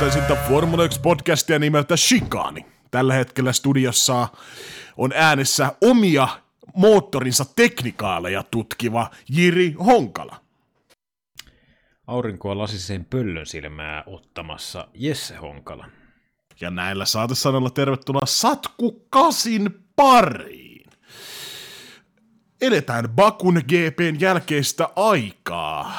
[0.00, 2.66] ajankohtaisinta Formula 1-podcastia nimeltä Shikani.
[2.90, 4.28] Tällä hetkellä studiossa
[4.96, 6.28] on äänessä omia
[6.76, 10.40] moottorinsa teknikaaleja tutkiva Jiri Honkala.
[12.06, 15.86] Aurinkoa lasiseen pöllön silmää ottamassa Jesse Honkala.
[16.60, 20.90] Ja näillä saatesanoilla tervetuloa Satku Kasin pariin.
[22.60, 25.94] Eletään Bakun GPn jälkeistä aikaa.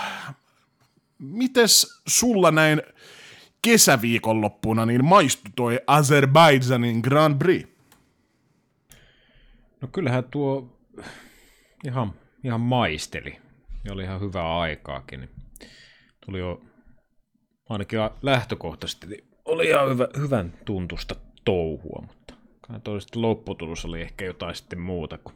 [1.19, 2.81] Mites sulla näin
[3.61, 7.67] kesäviikonloppuna niin maistui toi Azerbaidžanin Grand Prix?
[9.81, 10.79] No kyllähän tuo
[11.85, 13.37] ihan, ihan maisteli.
[13.85, 15.29] Ja oli ihan hyvää aikaakin.
[16.25, 16.61] Tuli jo
[17.69, 21.15] ainakin lähtökohtaisesti niin oli ihan hyvä, hyvän tuntusta
[21.45, 22.33] touhua, mutta
[22.83, 25.35] toisaalta lopputulos oli ehkä jotain sitten muuta kuin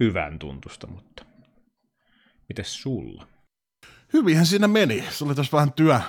[0.00, 1.24] hyvän tuntusta, mutta
[2.48, 3.26] mites sulla?
[4.12, 5.04] Hyvinhän siinä meni.
[5.10, 6.00] Se oli tässä vähän työ,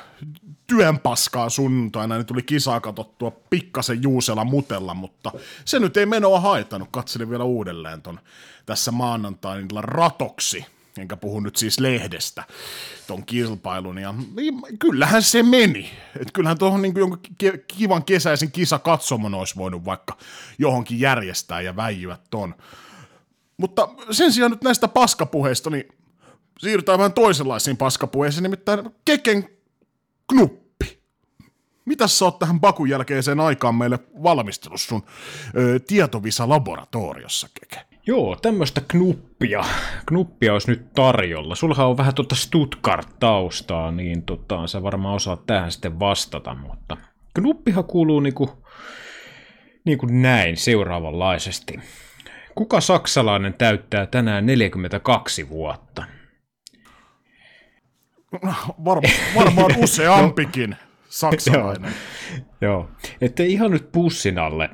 [0.67, 5.31] työn paskaa sunnuntaina, niin tuli kisaa katsottua pikkasen Juusella mutella, mutta
[5.65, 6.89] se nyt ei menoa haitannut.
[6.91, 8.19] Katselin vielä uudelleen ton
[8.65, 10.65] tässä maanantaina ratoksi,
[10.97, 12.43] enkä puhu nyt siis lehdestä,
[13.07, 14.13] ton kilpailun, ja
[14.79, 15.91] kyllähän se meni.
[16.19, 17.19] Et kyllähän tuohon niin jonkun
[17.67, 20.17] kivan kesäisen kisa katsomon olisi voinut vaikka
[20.57, 22.55] johonkin järjestää ja väijyä ton.
[23.57, 25.87] Mutta sen sijaan nyt näistä paskapuheista, niin
[26.59, 29.49] siirrytään vähän toisenlaisiin paskapuheisiin, nimittäin Keken
[30.29, 30.99] knuppi.
[31.85, 35.03] Mitä sä oot tähän Bakun jälkeiseen aikaan meille valmistellut sun
[35.57, 37.85] ö, tietovisa-laboratoriossa, Keke?
[38.07, 39.63] Joo, tämmöistä knuppia.
[40.05, 41.55] Knuppia olisi nyt tarjolla.
[41.55, 46.97] Sulha on vähän tuota Stuttgart-taustaa, niin tota, sä varmaan osaat tähän sitten vastata, mutta
[47.33, 48.63] knuppihan kuuluu niinku,
[49.85, 51.79] niinku näin seuraavanlaisesti.
[52.55, 56.03] Kuka saksalainen täyttää tänään 42 vuotta?
[58.85, 60.75] Varma, varmaan useampikin
[61.09, 61.93] saksalainen.
[62.61, 62.89] Joo,
[63.21, 64.69] ettei ihan nyt pussin alle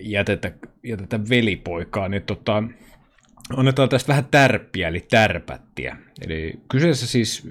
[0.00, 0.52] jätetä,
[0.84, 2.62] jätetä velipoikaa, niin tota,
[3.56, 5.96] annetaan tästä vähän tärppiä, eli tärpättiä.
[6.20, 7.48] Eli kyseessä siis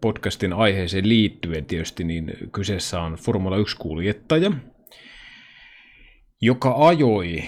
[0.00, 4.52] podcastin aiheeseen liittyen tietysti, niin kyseessä on Formula 1-kuljettaja,
[6.40, 7.44] joka ajoi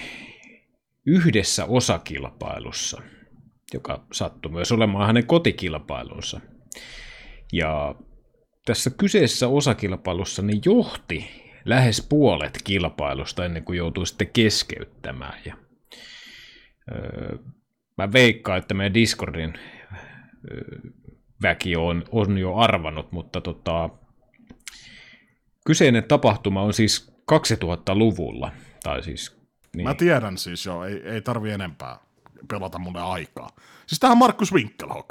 [1.05, 3.01] yhdessä osakilpailussa,
[3.73, 6.41] joka sattui myös olemaan hänen kotikilpailunsa–
[7.53, 7.95] ja
[8.65, 15.39] tässä kyseessä osakilpailussa niin johti lähes puolet kilpailusta ennen kuin joutui sitten keskeyttämään.
[15.45, 15.55] Ja,
[16.91, 17.37] öö,
[17.97, 19.53] mä veikkaan, että meidän Discordin
[20.51, 20.79] öö,
[21.41, 23.89] väki on, on jo arvannut, mutta tota,
[25.65, 28.51] kyseinen tapahtuma on siis 2000-luvulla.
[28.83, 29.37] Tai siis,
[29.75, 29.87] niin.
[29.87, 31.99] Mä tiedän siis jo, ei, ei tarvi enempää
[32.47, 33.49] pelata mulle aikaa.
[33.87, 35.09] Siis tähän Markus Winkelhock.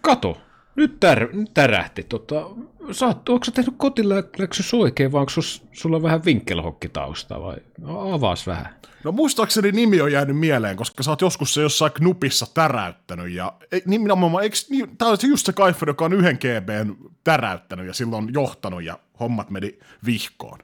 [0.00, 0.40] Kato,
[0.78, 2.02] nyt, tär, nyt tärähti.
[2.02, 2.50] Tota,
[2.92, 7.56] sä oot, onko sä tehnyt kotiläksys oikein vai onko sus, sulla vähän vinkkelhokkitausta vai
[7.86, 8.74] avaas vähän?
[9.04, 13.52] No muistaakseni nimi on jäänyt mieleen, koska sä oot joskus se jossain knupissa täräyttänyt ja
[13.86, 18.30] nimenomaan, eikö, niin, tää on just se Kaifer, joka on yhden GBn täräyttänyt ja silloin
[18.34, 20.58] johtanut ja hommat meni vihkoon.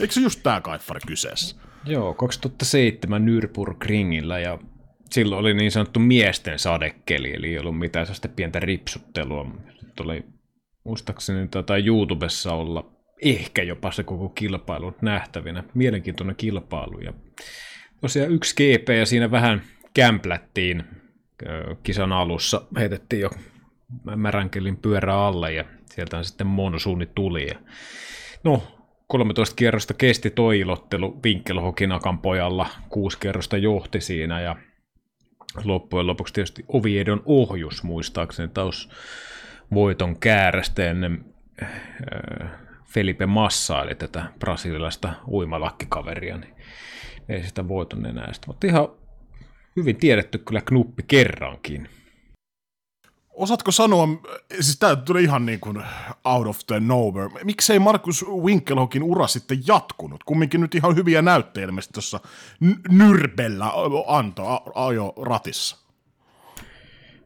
[0.00, 1.56] Eikö se just tää Kaifari kyseessä?
[1.84, 4.58] Joo, 2007 Nürburgringillä ja
[5.10, 9.44] silloin oli niin sanottu miesten sadekeli, eli ei ollut mitään sellaista pientä ripsuttelua.
[9.82, 10.24] Nyt oli
[10.84, 12.92] muistaakseni tota YouTubessa olla
[13.22, 15.64] ehkä jopa se koko kilpailu nähtävinä.
[15.74, 17.00] Mielenkiintoinen kilpailu.
[17.00, 17.12] Ja
[18.00, 19.62] tosiaan yksi GP ja siinä vähän
[19.94, 20.84] kämplättiin
[21.82, 22.62] kisan alussa.
[22.78, 23.30] Heitettiin jo
[24.16, 27.48] märänkelin pyörä alle ja sieltä sitten monosuunni tuli.
[27.48, 27.54] Ja
[28.44, 28.62] no,
[29.06, 32.66] 13 kierrosta kesti toi ilottelu Vinkkelhokinakan pojalla.
[32.88, 34.56] Kuusi kierrosta johti siinä ja
[35.64, 38.88] loppujen lopuksi tietysti Oviedon ohjus muistaakseni taas
[39.74, 41.24] voiton käärästä ennen
[41.62, 41.70] äh,
[42.84, 46.54] Felipe Massa, eli tätä brasilialaista uimalakkikaveria, niin
[47.28, 48.32] ei sitä voiton enää.
[48.46, 48.88] Mutta ihan
[49.76, 51.88] hyvin tiedetty kyllä knuppi kerrankin.
[53.34, 54.08] Osaatko sanoa,
[54.60, 55.82] siis tämä tuli ihan niin kuin
[56.24, 60.24] out of the nowhere, miksei Markus Winkelhokin ura sitten jatkunut?
[60.24, 62.20] Kumminkin nyt ihan hyviä näyttejä ilmeisesti tuossa
[62.88, 63.72] Nyrbellä
[64.06, 65.76] anto ajo ratissa.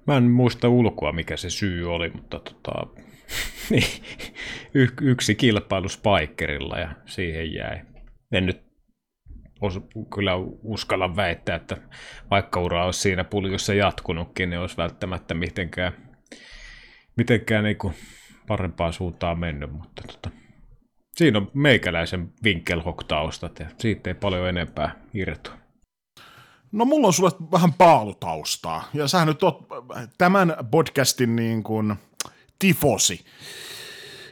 [0.06, 2.87] Mä en muista ulkoa, mikä se syy oli, mutta tota,
[3.70, 3.84] niin,
[4.75, 7.81] y- yksi kilpailu Spikerilla ja siihen jäi.
[8.32, 8.67] En nyt
[9.60, 9.81] os,
[10.14, 10.32] kyllä
[10.62, 11.76] uskalla väittää, että
[12.31, 15.93] vaikka ura olisi siinä puljossa jatkunutkin, niin olisi välttämättä mitenkään,
[17.16, 17.94] mitenkään niin kuin
[18.46, 20.31] parempaan suuntaan mennyt, mutta tota,
[21.16, 25.58] siinä on meikäläisen Winkelhock-taustat ja siitä ei paljon enempää irtoa.
[26.72, 29.66] No mulla on sulle vähän paalutaustaa, ja sä nyt oot
[30.19, 31.94] tämän podcastin niin kuin
[32.58, 33.25] tifosi.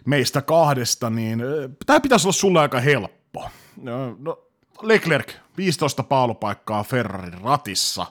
[0.06, 1.43] meistä kahdesta, niin
[1.87, 3.50] tämä pitäisi olla sulle aika helppo.
[3.76, 4.45] No, no
[4.82, 8.06] Leclerc, 15 paalupaikkaa Ferrarin ratissa.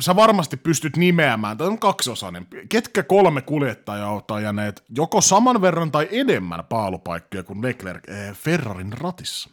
[0.00, 5.90] Sä varmasti pystyt nimeämään, tämä on kaksiosainen, ketkä kolme kuljettajaa ovat ajaneet joko saman verran
[5.90, 9.50] tai enemmän paalupaikkoja kuin Leclerc eh, Ferrarin ratissa?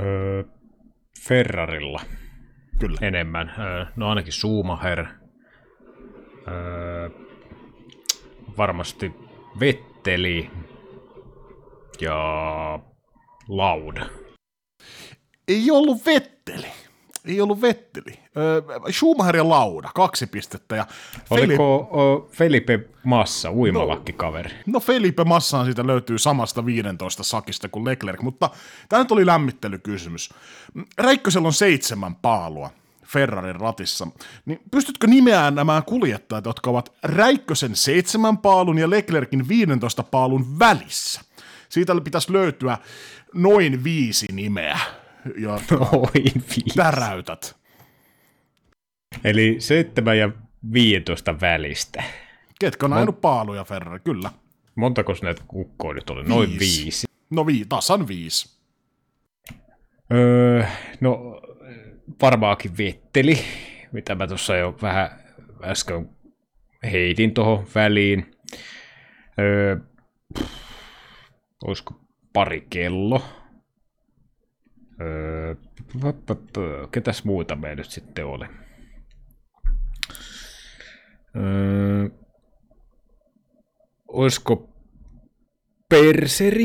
[0.00, 0.44] Öö,
[1.20, 2.00] Ferrarilla.
[2.78, 2.98] Kyllä.
[3.00, 3.54] Enemmän.
[3.58, 5.06] Öö, no ainakin Schumacher.
[6.48, 7.10] Öö,
[8.56, 9.12] varmasti
[9.60, 10.50] Vetteli
[12.00, 12.18] ja
[13.48, 14.06] Lauda.
[15.48, 16.66] Ei ollut Vetteli.
[17.24, 18.18] Ei ollut Vetteli.
[18.36, 20.76] Öö, Schumacher ja Lauda, kaksi pistettä.
[20.76, 20.86] Ja
[21.30, 21.88] Oliko
[22.32, 24.50] Felipe, Felipe Massa, uimalakkikaveri?
[24.50, 28.50] No, no Felipe Massaan siitä löytyy samasta 15 sakista kuin Leclerc, mutta
[28.88, 30.30] tämä nyt oli lämmittelykysymys.
[30.98, 32.70] Räikkösellä on seitsemän paalua.
[33.06, 34.06] Ferrarin ratissa,
[34.46, 41.20] niin pystytkö nimeään nämä kuljettajat, jotka ovat Räikkösen seitsemän paalun ja Leclerkin 15 paalun välissä?
[41.68, 42.78] Siitä pitäisi löytyä
[43.34, 44.78] noin viisi nimeä,
[45.38, 46.76] ja noin viisi.
[46.76, 47.56] täräytät.
[49.24, 50.30] Eli 7 ja
[50.72, 52.02] 15 välistä.
[52.60, 54.30] Ketkä on ajanut paaluja Ferrari, kyllä.
[54.74, 56.24] Montako näitä kukkoja nyt oli?
[56.24, 56.84] Noin viisi.
[56.84, 57.06] viisi.
[57.30, 58.58] No vii, tasan viisi.
[60.12, 60.64] Öö,
[61.00, 61.40] no
[62.22, 63.38] varmaankin Vetteli,
[63.92, 65.10] mitä mä tuossa jo vähän
[65.62, 66.10] äsken
[66.92, 68.30] heitin tuohon väliin.
[69.38, 69.76] Öö,
[71.64, 72.00] olisiko
[72.32, 73.22] pari kello?
[75.00, 75.54] Öö,
[76.92, 78.46] ketäs muuta me nyt sitten oli?
[81.36, 82.08] Öö,
[84.08, 84.68] olisiko
[85.88, 86.64] Perseri?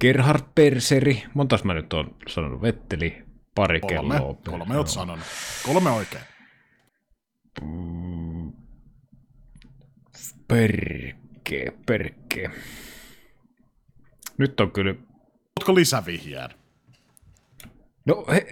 [0.00, 1.22] Gerhard Perseri.
[1.34, 2.62] Montas mä nyt on sanonut?
[2.62, 3.22] Vetteli,
[3.54, 4.34] pari kolme, kelloa.
[4.50, 5.24] Kolme oot sanonut.
[5.66, 6.24] Kolme oikein.
[10.48, 12.50] Perke, perke.
[14.38, 14.94] Nyt on kyllä...
[15.60, 16.50] Ootko lisävihjään?
[18.06, 18.46] No he,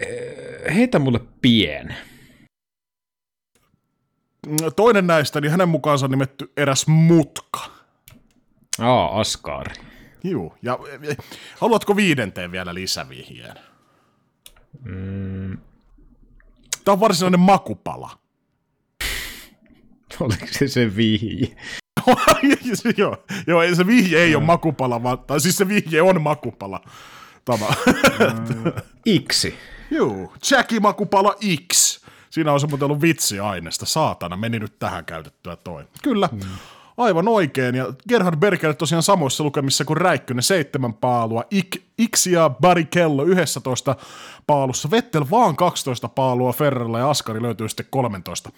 [0.73, 1.95] heitä mulle pien.
[4.75, 7.59] Toinen näistä, niin hänen mukaansa on nimetty eräs mutka.
[8.79, 9.75] Aa, Askaari.
[10.23, 10.79] Juu, ja
[11.59, 13.55] haluatko viidenteen vielä lisävihjeen?
[14.83, 15.57] Mm.
[16.83, 18.19] Tämä on varsinainen makupala.
[20.19, 21.55] Oliko se se vihje?
[22.97, 23.17] Joo,
[23.47, 26.81] joo, se vihje ei ole makupala, vaan, tai siis se vihje on makupala.
[27.45, 27.65] Tämä.
[29.05, 29.55] Iksi.
[29.91, 31.35] Joo, Jackie Makupala
[31.73, 31.99] X.
[32.29, 33.85] Siinä on se muuten ollut vitsiaineesta.
[33.85, 35.83] Saatana, meni nyt tähän käytettyä toi.
[36.03, 36.39] Kyllä, mm.
[36.97, 37.75] aivan oikein.
[37.75, 41.43] Ja Gerhard Berger tosiaan samoissa lukemissa kuin Räikkönen, seitsemän paalua.
[41.51, 41.81] Ik,
[42.15, 43.95] X ja Barrichello 11
[44.47, 44.91] paalussa.
[44.91, 48.49] Vettel vaan 12 paalua, Ferrella ja Askari löytyy sitten 13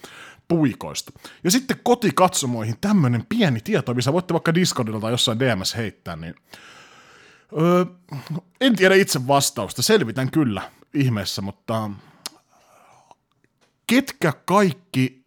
[0.48, 1.12] puikoista.
[1.44, 6.34] Ja sitten kotikatsomoihin tämmöinen pieni tieto, missä voitte vaikka Discordilla tai jossain DMS heittää, niin
[7.52, 7.84] Öö,
[8.60, 11.90] en tiedä itse vastausta, selvitän kyllä ihmeessä, mutta
[13.86, 15.24] ketkä kaikki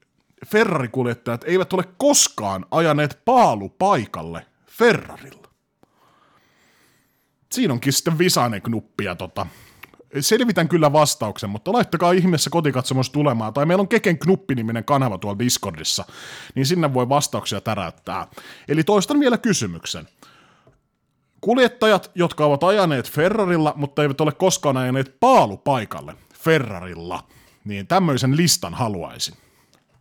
[0.48, 5.50] Ferrari-kuljettajat eivät ole koskaan ajaneet paalupaikalle Ferrarilla?
[7.52, 9.48] Siinä onkin sitten visainen knuppi ja tota,
[10.20, 15.40] selvitän kyllä vastauksen, mutta laittakaa ihmeessä kotikatsomus tulemaan, tai meillä on Keken Knuppi-niminen kanava tuolla
[15.40, 16.06] Discordissa,
[16.56, 18.28] niin sinne voi vastauksia täräyttää.
[18.68, 20.08] Eli toistan vielä kysymyksen.
[21.42, 27.24] Kuljettajat, jotka ovat ajaneet Ferrarilla, mutta eivät ole koskaan ajaneet paalupaikalle Ferrarilla,
[27.66, 29.36] niin tämmöisen listan haluaisin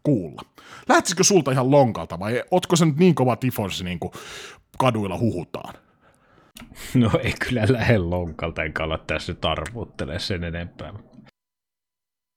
[0.03, 0.43] kuulla.
[0.89, 4.13] Lähtisikö sulta ihan lonkalta vai otko se nyt niin kova tifosi niin kuin
[4.79, 5.75] kaduilla huhutaan?
[6.95, 10.93] No ei kyllä lähde lonkalta, enkä ala tässä nyt arvuuttele sen enempää.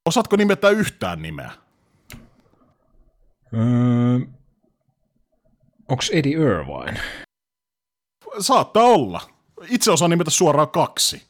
[0.05, 1.51] Osaatko nimetä yhtään nimeä?
[3.53, 4.19] Öö,
[5.89, 7.01] Onko Eddie Irvine?
[8.39, 9.21] Saattaa olla.
[9.69, 11.23] Itse osaan nimetä suoraan kaksi.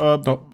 [0.00, 0.50] Öö, no,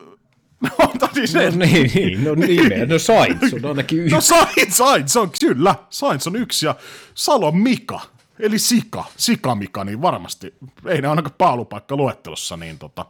[1.01, 4.15] no, niin, no niin, niin, no niin, no Sainz on ainakin yksi.
[4.15, 6.75] No Sainz, Sainz on, kyllä, Sainz on yksi ja
[7.15, 8.01] Salo Mika,
[8.41, 10.55] eli Sika, Sika Mika, niin varmasti,
[10.87, 13.07] ei ne ainakaan paalupaikka luettelossa, niin tota,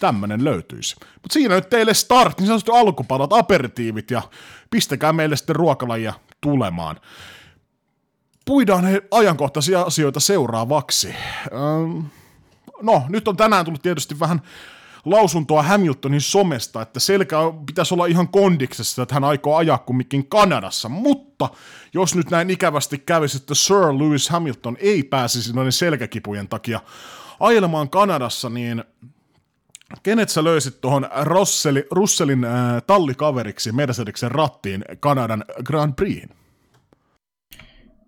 [0.00, 0.96] tämmönen löytyisi.
[1.00, 4.22] Mutta siinä nyt teille start, niin sanotusti alkupalat, aperitiivit ja
[4.70, 7.00] pistäkää meille sitten ruokalajia tulemaan
[8.50, 11.08] puidaan he ajankohtaisia asioita seuraavaksi.
[11.08, 12.06] Ähm,
[12.82, 14.42] no, nyt on tänään tullut tietysti vähän
[15.04, 20.88] lausuntoa Hamiltonin somesta, että selkä pitäisi olla ihan kondiksessa, että hän aikoo ajaa kumminkin Kanadassa,
[20.88, 21.48] mutta
[21.94, 26.80] jos nyt näin ikävästi kävisi, että Sir Lewis Hamilton ei pääsisi noiden selkäkipujen takia
[27.40, 28.84] ajelemaan Kanadassa, niin
[30.02, 31.08] kenet sä löysit tuohon
[31.90, 36.39] Russellin äh, tallikaveriksi Mercedeksen rattiin Kanadan Grand Prixin?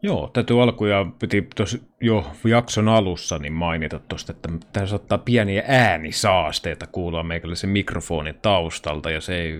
[0.04, 5.64] Joo, täytyy alkuja piti tuossa jo jakson alussa niin mainita tuosta, että tämä saattaa pieniä
[5.66, 9.52] äänisaasteita kuulla meikäläisen mikrofonin taustalta, ja se ei,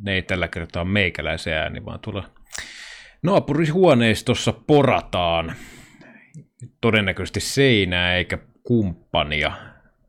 [0.00, 2.24] ne ei tällä kertaa meikäläisen ääni, vaan tuolla
[3.22, 5.52] naapurihuoneistossa porataan
[6.80, 9.52] todennäköisesti seinää eikä kumppania,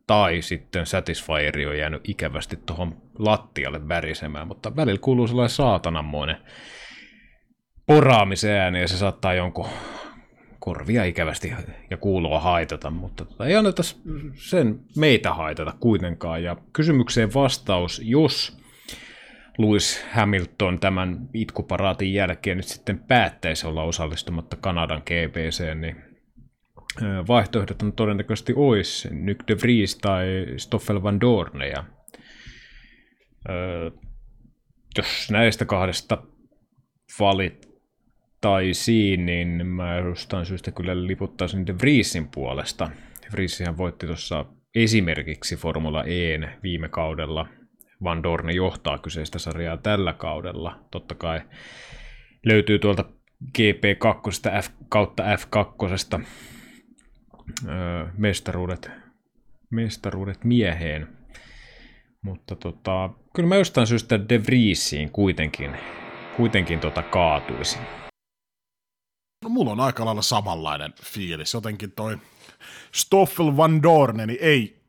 [0.08, 6.38] tai sitten Satisfieri on jäänyt ikävästi tuohon lattialle värisemään, mutta välillä kuuluu sellainen saatananmoinen
[7.88, 9.68] poraamisen ääni ja se saattaa jonkun
[10.60, 11.54] korvia ikävästi
[11.90, 13.84] ja kuuloa haitata, mutta tota, ei anneta
[14.34, 16.44] sen meitä haitata kuitenkaan.
[16.44, 18.58] Ja kysymykseen vastaus, jos
[19.58, 25.96] Lewis Hamilton tämän itkuparaatin jälkeen nyt sitten päättäisi olla osallistumatta Kanadan GPC, niin
[27.28, 31.68] vaihtoehdot on todennäköisesti olisi Nyk de Vries tai Stoffel van Dorne.
[31.68, 31.84] Ja,
[34.98, 36.24] jos näistä kahdesta
[38.44, 42.90] valittaisiin, niin mä jostain syystä kyllä liputtaisin de Vriesin puolesta.
[43.32, 47.48] Vriesihän voitti tuossa esimerkiksi Formula E viime kaudella.
[48.04, 50.80] Van Dorne johtaa kyseistä sarjaa tällä kaudella.
[50.92, 51.42] Totta kai
[52.46, 53.06] löytyy tuolta
[53.58, 56.26] GP2 F kautta F2
[57.68, 58.92] öö, mestaruudet,
[59.70, 61.08] mestaruudet mieheen.
[62.22, 65.72] Mutta tota, kyllä mä jostain syystä De Vriesiin kuitenkin,
[66.38, 67.82] kuitenkin tota kaatuisin.
[69.48, 71.54] No, mulla on aika lailla samanlainen fiilis.
[71.54, 72.18] Jotenkin toi
[72.92, 74.80] Stoffel Van Dorne niin ei,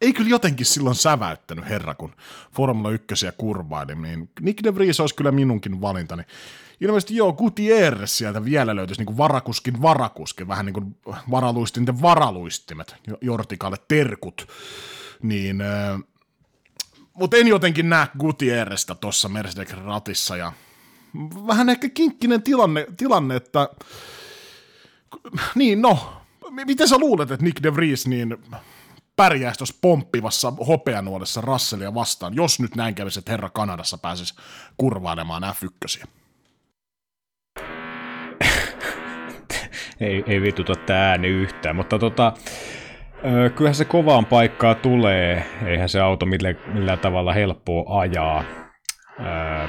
[0.00, 2.12] ei kyllä jotenkin silloin säväyttänyt herra, kun
[2.52, 6.22] Formula 1 kurvaili, niin Nick de Vries olisi kyllä minunkin valintani
[6.80, 10.96] ilmeisesti joo, Gutierrez sieltä vielä löytyisi niin kuin varakuskin varakuskin, vähän niin kuin
[11.30, 14.48] varaluistinten varaluistimet, Jortikalle terkut,
[15.22, 16.00] niin, äh,
[17.14, 20.52] mutta en jotenkin näe Gutierreztä tuossa Mercedes ratissa ja
[21.46, 23.68] vähän ehkä kinkkinen tilanne, tilanne että
[25.54, 28.36] niin no, miten sä luulet, että Nick de Vries niin
[29.16, 34.34] pärjäisi tuossa pomppivassa hopeanuolessa Russellia vastaan, jos nyt näin kävisi, että herra Kanadassa pääsisi
[34.76, 36.06] kurvailemaan F1.
[40.00, 42.32] ei, ei vituta tämä ääni yhtään, mutta tota,
[43.54, 48.44] kyllähän se kovaan paikkaa tulee, eihän se auto millään, millään tavalla helppoa ajaa.
[49.20, 49.68] Öö,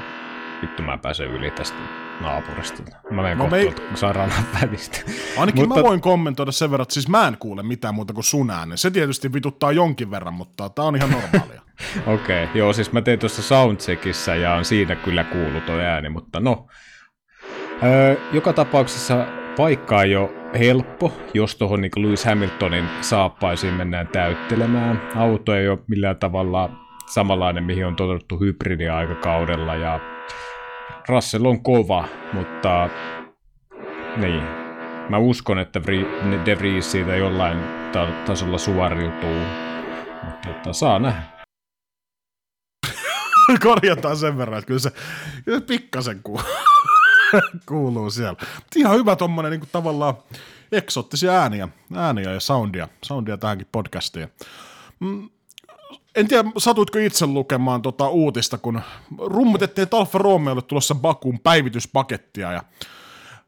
[0.64, 1.78] vittu mä pääsen yli tästä
[2.22, 2.84] naapurista.
[3.12, 3.98] Mä menen no kohta me...
[3.98, 5.00] sairaalan välistä.
[5.38, 5.82] Ainakin mutta...
[5.82, 8.78] mä voin kommentoida sen verran, että siis mä en kuule mitään muuta kuin sun äänen.
[8.78, 11.62] Se tietysti vituttaa jonkin verran, mutta tää on ihan normaalia.
[12.14, 16.10] Okei, okay, joo, siis mä tein tuossa soundcheckissa ja on siinä kyllä kuullut tuo ääni,
[16.10, 16.68] mutta no.
[17.84, 19.28] Öö, joka tapauksessa
[19.58, 20.30] paikka ei ole
[20.60, 25.02] helppo, jos tuohon niin Lewis Hamiltonin saappaisiin mennään täyttelemään.
[25.16, 26.70] Auto ei ole millään tavalla
[27.06, 30.00] samanlainen, mihin on totuttu hybridiaikakaudella ja
[31.10, 32.90] Russell on kova, mutta
[34.18, 34.44] niin,
[35.10, 35.82] mä uskon, että
[36.46, 37.58] De Vries siitä jollain
[38.26, 39.40] tasolla suoriutuu,
[40.48, 41.24] mutta saa nähdä.
[43.64, 44.92] Korjataan sen verran, että kyllä se,
[45.46, 46.46] kyllä se pikkasen kuuluu.
[47.70, 48.40] kuuluu siellä.
[48.76, 50.14] Ihan hyvä tommonen niin tavallaan
[50.72, 54.28] eksottisia ääniä, ääniä ja soundia, soundia tähänkin podcastiin.
[55.00, 55.30] Mm,
[56.16, 58.82] en tiedä, satuitko itse lukemaan tota uutista, kun
[59.18, 62.64] rummutettiin, että Alfa Romeo oli tulossa Bakuun päivityspakettia ja,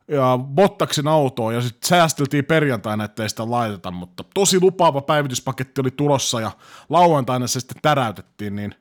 [0.07, 5.91] ja Bottaksen autoa ja sitten säästeltiin perjantaina, ettei sitä laiteta, mutta tosi lupaava päivityspaketti oli
[5.91, 6.51] tulossa ja
[6.89, 8.75] lauantaina se sitten täräytettiin, niin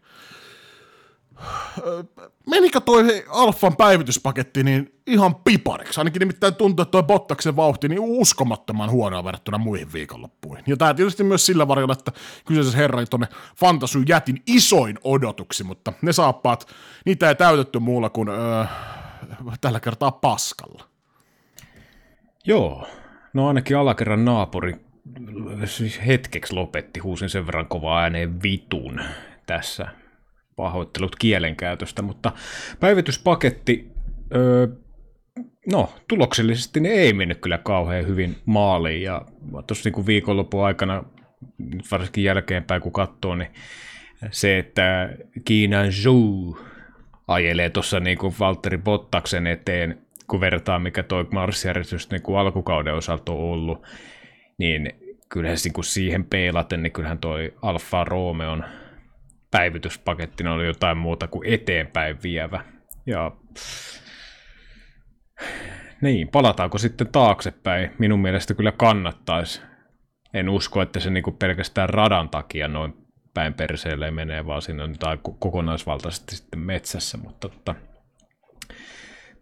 [2.50, 6.00] menikö toi Alfan päivityspaketti niin ihan pipariksi?
[6.00, 10.64] Ainakin nimittäin tuntuu, että toi Bottaksen vauhti niin uskomattoman huonoa verrattuna muihin viikonloppuihin.
[10.66, 12.12] Ja tämä tietysti myös sillä varjolla, että
[12.44, 16.68] kyseisessä herran tuonne Fantasy jätin isoin odotuksi, mutta ne saappaat,
[17.04, 18.64] niitä ei täytetty muulla kuin öö,
[19.60, 20.84] tällä kertaa paskalla.
[22.46, 22.86] Joo,
[23.32, 24.76] no ainakin alakerran naapuri
[25.64, 29.00] siis hetkeksi lopetti, huusin sen verran kovaa ääneen vitun
[29.46, 29.88] tässä
[30.56, 32.32] pahoittelut kielenkäytöstä, mutta
[32.80, 33.88] päivityspaketti,
[34.34, 34.66] öö,
[35.72, 39.02] no tuloksellisesti ne ei mennyt kyllä kauhean hyvin maaliin.
[39.02, 39.22] Ja
[39.66, 41.04] tuossa niin viikonlopun aikana,
[41.90, 43.50] varsinkin jälkeenpäin kun katsoo, niin
[44.30, 45.10] se, että
[45.44, 46.58] Kiinan Zhou
[47.28, 52.94] ajelee tuossa niin kuin Valtteri Bottaksen eteen, kun vertaa mikä tuo marssijärjestys niin kuin alkukauden
[52.94, 53.82] osalta on ollut,
[54.58, 54.92] niin
[55.28, 58.64] kyllähän niin kuin siihen peilaten, niin kyllähän toi Alfa Romeon
[59.54, 62.64] päivityspakettina oli jotain muuta kuin eteenpäin vievä.
[63.06, 63.32] Ja
[66.00, 67.90] niin, palataanko sitten taaksepäin?
[67.98, 69.62] Minun mielestä kyllä kannattaisi.
[70.32, 72.94] En usko, että se niinku pelkästään radan takia noin
[73.34, 77.74] päin perseelle menee, vaan siinä on jotain kokonaisvaltaisesti sitten metsässä, mutta tota,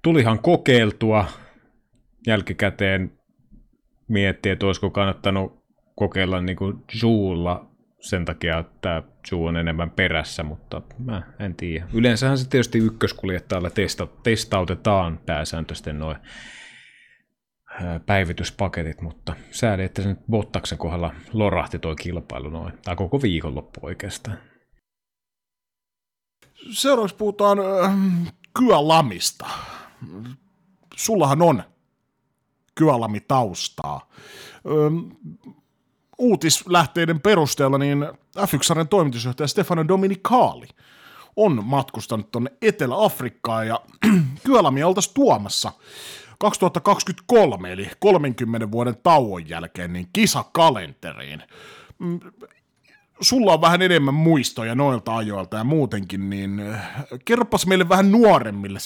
[0.02, 1.24] tulihan kokeiltua,
[2.26, 3.12] jälkikäteen
[4.08, 5.62] miettiä, että olisiko kannattanut
[5.96, 7.71] kokeilla niin kuin Zoolla
[8.02, 11.86] sen takia, että Zoo on enemmän perässä, mutta mä en tiedä.
[11.92, 16.16] Yleensähän se tietysti ykköskuljettajalla testa, testautetaan pääsääntöisesti noin
[18.06, 23.80] päivityspaketit, mutta sääli, että se nyt Bottaksen kohdalla lorahti toi kilpailu noin, tai koko viikonloppu
[23.82, 24.38] oikeastaan.
[26.70, 27.94] Seuraavaksi puhutaan äh,
[28.58, 29.46] Kyalamista.
[30.96, 31.62] Sullahan on
[32.74, 34.10] Kyalami taustaa.
[36.22, 38.06] Uutislähteiden perusteella niin
[38.38, 40.68] F1 toimitusjohtaja Stefano Dominicali
[41.36, 43.80] on matkustanut tuonne Etelä-Afrikkaan ja
[44.44, 45.72] Kyalami oltaisiin tuomassa
[46.38, 51.42] 2023, eli 30 vuoden tauon jälkeen, niin kisakalenteriin.
[51.98, 52.20] Mm,
[53.20, 56.90] sulla on vähän enemmän muistoja noilta ajoilta ja muutenkin, niin äh,
[57.24, 58.78] kerropas meille vähän nuoremmille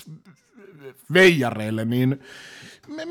[1.12, 2.20] veijareille, niin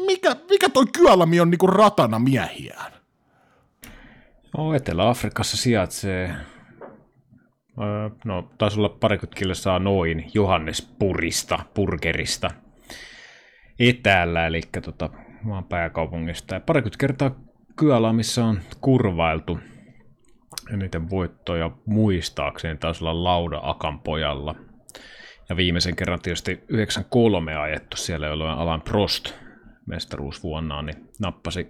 [0.05, 2.94] mikä, mikä toi Kyalami on niinku ratana miehiään?
[4.57, 6.35] No, Etelä-Afrikassa sijaitsee,
[8.25, 12.51] no taisi olla parikymmentä kilsaa noin Johannespurista, Purgerista
[13.79, 15.09] etäällä, eli tota,
[15.43, 16.55] maan pääkaupungista.
[16.55, 17.35] Ja parikymmentä kertaa
[17.75, 19.59] Kyalamissa on kurvailtu
[20.73, 24.55] eniten voittoja muistaakseni taisi olla Lauda Akan pojalla.
[25.49, 29.33] Ja viimeisen kerran tietysti 93 ajettu siellä, jolloin Alan Prost
[29.85, 31.67] mestaruusvuonna, niin nappasi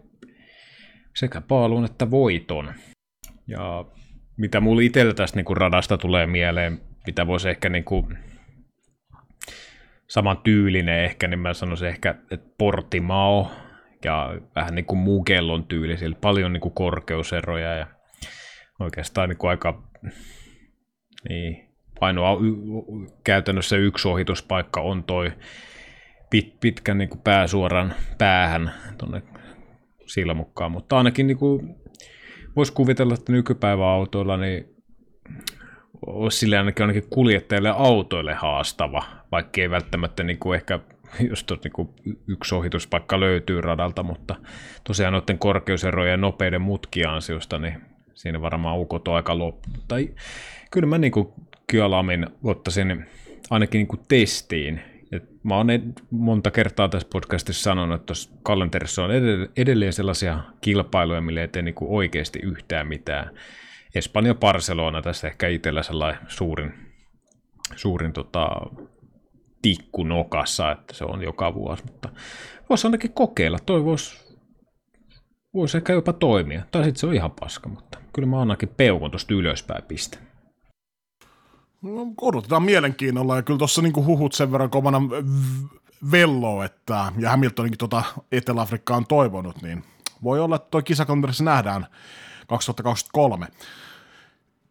[1.16, 2.74] sekä paaluun että voiton.
[3.48, 3.86] Ja
[4.38, 8.18] mitä mulla itsellä tästä niin radasta tulee mieleen, mitä voisi ehkä niin kuin
[10.08, 13.52] saman tyylinen ehkä, niin mä sanoisin ehkä, että Portimao
[14.04, 17.88] ja vähän niin kuin Mugellon tyyli, siellä paljon niin kuin korkeuseroja ja
[18.80, 19.84] oikeastaan niin kuin aika
[21.30, 21.70] niin,
[22.01, 25.32] ainoa y- käytännössä yksi ohituspaikka on toi
[26.30, 29.22] pit, pitkän niin kuin pääsuoran päähän tuonne
[30.05, 31.75] silmukkaan, mutta ainakin niin kuin,
[32.55, 34.75] voisi kuvitella, että nykypäivän autoilla niin
[36.05, 40.79] olisi sille ainakin, ainakin kuljettajille autoille haastava, vaikka ei välttämättä niin kuin ehkä
[41.29, 41.89] just niin kuin
[42.27, 44.35] yksi ohituspaikka löytyy radalta, mutta
[44.83, 47.81] tosiaan noiden korkeuserojen ja nopeiden mutkien ansiosta, niin
[48.13, 49.70] siinä varmaan ukot on aika loppu.
[49.87, 50.09] Tai
[50.72, 51.27] kyllä mä niin kuin
[51.68, 53.05] Kyalamin ottaisin
[53.50, 54.81] ainakin niin kuin testiin
[55.46, 55.68] mä oon
[56.12, 59.12] monta kertaa tässä podcastissa sanonut, että tuossa kalenterissa on
[59.55, 63.29] edelleen sellaisia kilpailuja, millä ei tee niinku oikeasti yhtään mitään.
[63.96, 66.74] Espanja Barcelona tässä ehkä itsellä sellainen suurin,
[67.75, 68.50] suurin tota,
[69.62, 72.10] tikku nokassa, että se on joka vuosi, mutta
[72.70, 73.60] voisi ainakin kokeilla.
[73.66, 74.36] Toi voisi,
[75.53, 76.64] voisi ehkä jopa toimia.
[76.72, 80.18] Tai sitten se on ihan paska, mutta kyllä mä ainakin peukon tuosta ylöspäin piste.
[81.86, 85.02] No, odotetaan mielenkiinnolla ja kyllä tuossa niinku huhut sen verran kovana
[86.12, 89.84] vello, että, ja Hamiltoninkin tuota Etelä-Afrikkaa on toivonut, niin
[90.24, 91.88] voi olla, että tuo kisakontrassi nähdään
[92.48, 93.48] 2023.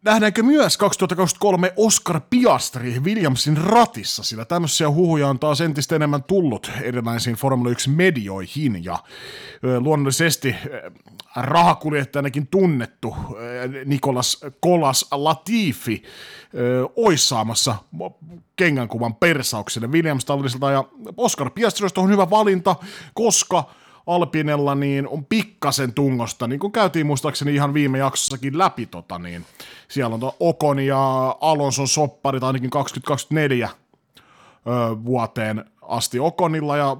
[0.05, 6.71] Nähdäänkö myös 2023 Oscar Piastri Williamsin ratissa, sillä tämmöisiä huhuja on taas entistä enemmän tullut
[6.81, 8.99] erilaisiin Formula 1-medioihin, ja
[9.79, 10.55] luonnollisesti
[11.35, 13.15] rahakuljettajanakin tunnettu
[13.85, 16.03] Nikolas Kolas Latifi
[16.95, 17.75] ois saamassa
[18.55, 19.87] kengänkuvan persaukselle.
[19.87, 20.83] Williams talliselta, ja
[21.17, 22.75] Oscar Piastri olisi hyvä valinta,
[23.13, 23.63] koska–
[24.07, 29.45] Alpinella niin on pikkasen tungosta, niin kuin käytiin muistaakseni ihan viime jaksossakin läpi, tota, niin
[29.87, 36.97] siellä on Okon ja Alonson sopparit ainakin 2024 ö, vuoteen asti Okonilla ja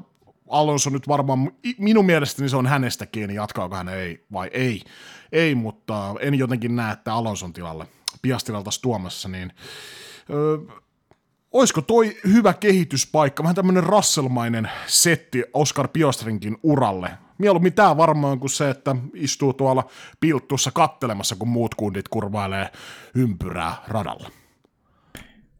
[0.50, 4.82] Alonso nyt varmaan, minun mielestäni se on hänestä kiinni, jatkaako hän ei vai ei.
[5.32, 7.88] Ei, mutta en jotenkin näe, että Alonson tilalle
[8.22, 9.52] Piastiralta tuomassa, niin
[10.30, 10.58] ö,
[11.56, 17.10] olisiko toi hyvä kehityspaikka, vähän tämmöinen rasselmainen setti Oscar Piostrinkin uralle?
[17.38, 19.90] Mieluummin tämä varmaan kuin se, että istuu tuolla
[20.20, 22.70] pilttussa kattelemassa, kun muut kundit kurvailee
[23.16, 24.30] ympyrää radalla.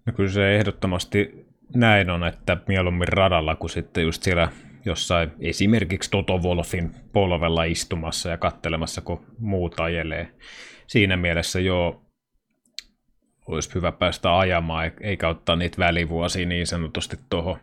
[0.06, 4.50] No kyllä se ehdottomasti näin on, että mieluummin radalla kuin sitten just siellä
[4.86, 10.32] jossain esimerkiksi Toto Wolfin polvella istumassa ja kattelemassa, kun muut ajelee.
[10.88, 12.05] Siinä mielessä joo,
[13.46, 17.58] olisi hyvä päästä ajamaan, eikä ottaa niitä välivuosia niin sanotusti tuohon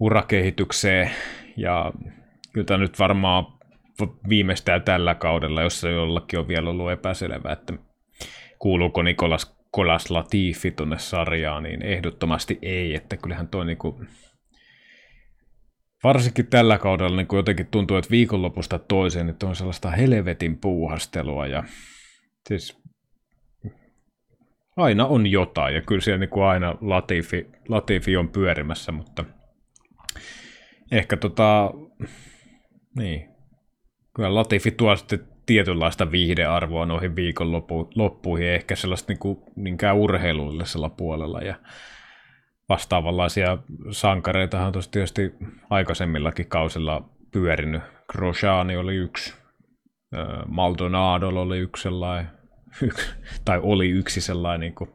[0.00, 1.10] urakehitykseen.
[1.56, 1.92] Ja
[2.52, 3.46] kyllä nyt varmaan
[4.28, 7.72] viimeistään tällä kaudella, jos se jollakin on vielä ollut epäselvää, että
[8.58, 14.04] kuuluuko Nikolas Kolas Latifi tuonne sarjaan, niin ehdottomasti ei, että kyllähän toi niinku,
[16.04, 21.64] varsinkin tällä kaudella niin jotenkin tuntuu, että viikonlopusta toiseen että on sellaista helvetin puuhastelua ja
[22.48, 22.81] siis
[24.76, 29.24] aina on jotain, ja kyllä siellä niin kuin aina Latifi, Latifi on pyörimässä, mutta
[30.92, 31.70] ehkä tota,
[32.96, 33.28] Niin.
[34.16, 41.40] Kyllä Latifi tuo sitten tietynlaista viihdearvoa noihin viikonloppuihin, ehkä sellaista niin kuin, niinkään urheilullisella puolella.
[41.40, 41.54] Ja
[42.68, 43.58] vastaavanlaisia
[43.90, 45.34] sankareita on tietysti
[45.70, 47.82] aikaisemmillakin kausilla pyörinyt.
[48.12, 49.34] Grosjeani oli yksi,
[50.46, 52.30] Maldonado oli yksi sellainen,
[53.44, 54.90] tai oli yksi sellainen niin kuin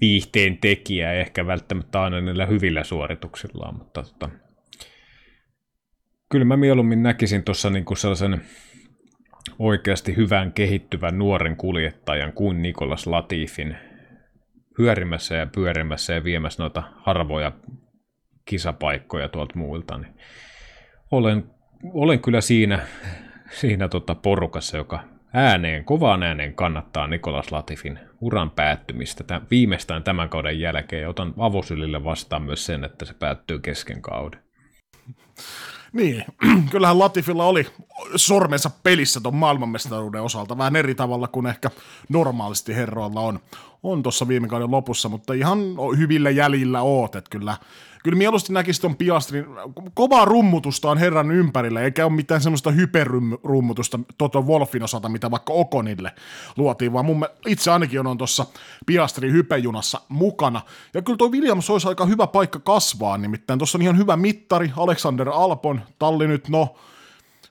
[0.00, 4.30] viihteen tekijä, ehkä välttämättä aina niillä hyvillä suorituksillaan, mutta tota,
[6.30, 8.42] kyllä mä mieluummin näkisin tuossa niin sellaisen
[9.58, 13.76] oikeasti hyvän kehittyvän nuoren kuljettajan kuin Nikolas Latifin
[14.78, 17.52] hyörimässä ja pyörimässä ja viemässä noita harvoja
[18.44, 20.14] kisapaikkoja tuolta muilta, niin
[21.10, 21.50] olen,
[21.84, 22.86] olen kyllä siinä,
[23.60, 30.28] siinä tota porukassa, joka ääneen, kovaan ääneen kannattaa Nikolas Latifin uran päättymistä tämän, viimeistään tämän
[30.28, 34.40] kauden jälkeen ja otan avosylille vastaan myös sen, että se päättyy kesken kauden.
[35.92, 36.24] Niin,
[36.70, 37.66] kyllähän Latifilla oli
[38.16, 41.70] sormensa pelissä tuon maailmanmestaruuden osalta vähän eri tavalla kuin ehkä
[42.08, 43.40] normaalisti herroilla on,
[43.82, 45.58] on tuossa viime kauden lopussa, mutta ihan
[45.98, 47.56] hyvillä jäljillä oot, että kyllä
[48.06, 49.46] kyllä mieluusti näkisi tuon Piastrin,
[49.94, 55.52] kovaa rummutusta on herran ympärillä, eikä ole mitään semmoista hyperrummutusta Toto Wolfin osalta, mitä vaikka
[55.52, 56.12] Okonille
[56.56, 58.46] luotiin, vaan mun itse ainakin on tuossa
[58.86, 60.60] Piastrin hypejunassa mukana.
[60.94, 64.72] Ja kyllä tuo Williams olisi aika hyvä paikka kasvaa, nimittäin tuossa on ihan hyvä mittari,
[64.76, 66.74] Alexander Alpon, talli nyt no,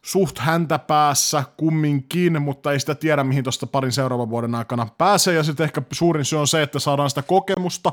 [0.01, 5.33] suht häntä päässä kumminkin, mutta ei sitä tiedä, mihin tuosta parin seuraavan vuoden aikana pääsee,
[5.33, 7.91] ja sitten ehkä suurin syy on se, että saadaan sitä kokemusta,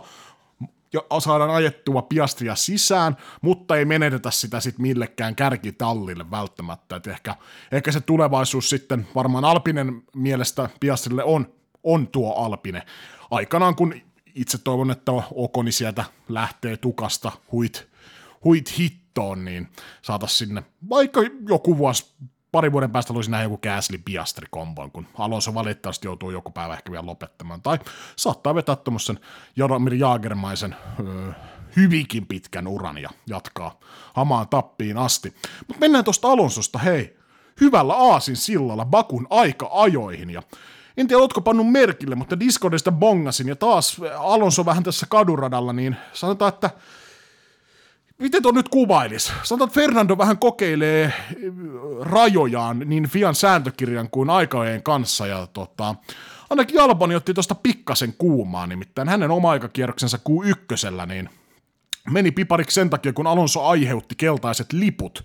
[1.19, 6.97] saadaan ajettua Piastria sisään, mutta ei menetetä sitä sitten millekään kärkitallille välttämättä.
[6.97, 7.37] Et ehkä,
[7.73, 12.83] ehkä se tulevaisuus sitten varmaan Alpinen mielestä Piastrille on, on tuo Alpine.
[13.31, 13.95] Aikanaan kun
[14.35, 17.89] itse toivon, että Okoni sieltä lähtee tukasta huit,
[18.45, 19.69] huit hittoon, niin
[20.03, 22.15] saataisiin sinne vaikka joku vuosi
[22.53, 26.75] pari vuoden päästä luisin nähdä joku Gasly Piastri kombon, kun Alonso valitettavasti joutuu joku päivä
[26.75, 27.63] ehkä vielä lopettamaan.
[27.63, 27.79] Tai
[28.17, 29.21] saattaa vetää tuommoisen
[29.57, 31.33] Jaromir Jaagermaisen öö,
[31.77, 33.81] hyvinkin pitkän uran ja jatkaa
[34.15, 35.35] hamaan tappiin asti.
[35.69, 37.17] Mutta mennään tuosta Alonsosta, hei,
[37.61, 40.43] hyvällä aasin sillalla Bakun aika-ajoihin ja
[40.97, 45.97] en tiedä, ootko pannut merkille, mutta Discordista bongasin ja taas Alonso vähän tässä kaduradalla, niin
[46.13, 46.71] sanotaan, että
[48.23, 49.33] miten tuon nyt kuvailisi?
[49.43, 51.15] Sanotaan, että Fernando vähän kokeilee äh,
[52.01, 55.95] rajojaan niin Fian sääntökirjan kuin aikaojen kanssa, ja tota,
[56.51, 61.29] ainakin Albani otti tuosta pikkasen kuumaa, nimittäin hänen oma aikakierroksensa Q1, niin
[62.11, 65.25] meni pipariksi sen takia, kun Alonso aiheutti keltaiset liput.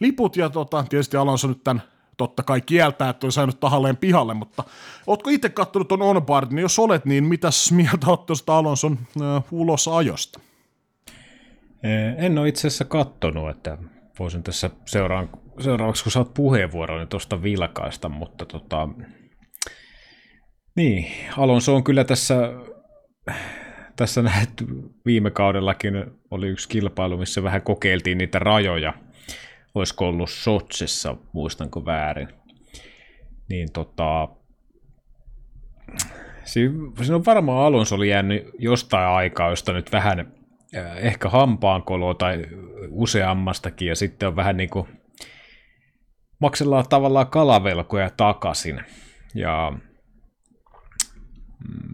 [0.00, 1.82] Liput, ja tota, tietysti Alonso nyt tämän
[2.16, 4.64] totta kai kieltää, että on saanut tahalleen pihalle, mutta
[5.06, 9.44] ootko itse katsonut tuon onboard, niin jos olet, niin mitäs mieltä oot tuosta Alonson äh,
[9.50, 10.40] ulosajosta?
[11.82, 13.78] Eh, en ole itse asiassa kattonut, että
[14.18, 18.88] voisin tässä seuraan, seuraavaksi, kun saat puheenvuoron, niin tuosta vilkaista, mutta tota,
[20.76, 22.52] niin, Alonso on kyllä tässä,
[23.96, 24.66] tässä nähty
[25.06, 25.94] viime kaudellakin
[26.30, 28.94] oli yksi kilpailu, missä vähän kokeiltiin niitä rajoja.
[29.74, 32.28] Olisiko ollut Sotsissa, muistanko väärin.
[33.48, 34.28] Niin tota,
[36.44, 40.32] siinä on varmaan Alonso oli jäänyt jostain aikaa, josta nyt vähän
[40.96, 42.46] ehkä hampaankoloa tai
[42.90, 44.88] useammastakin, ja sitten on vähän niin kuin
[46.38, 48.80] maksellaan tavallaan kalavelkoja takaisin.
[49.34, 49.72] Ja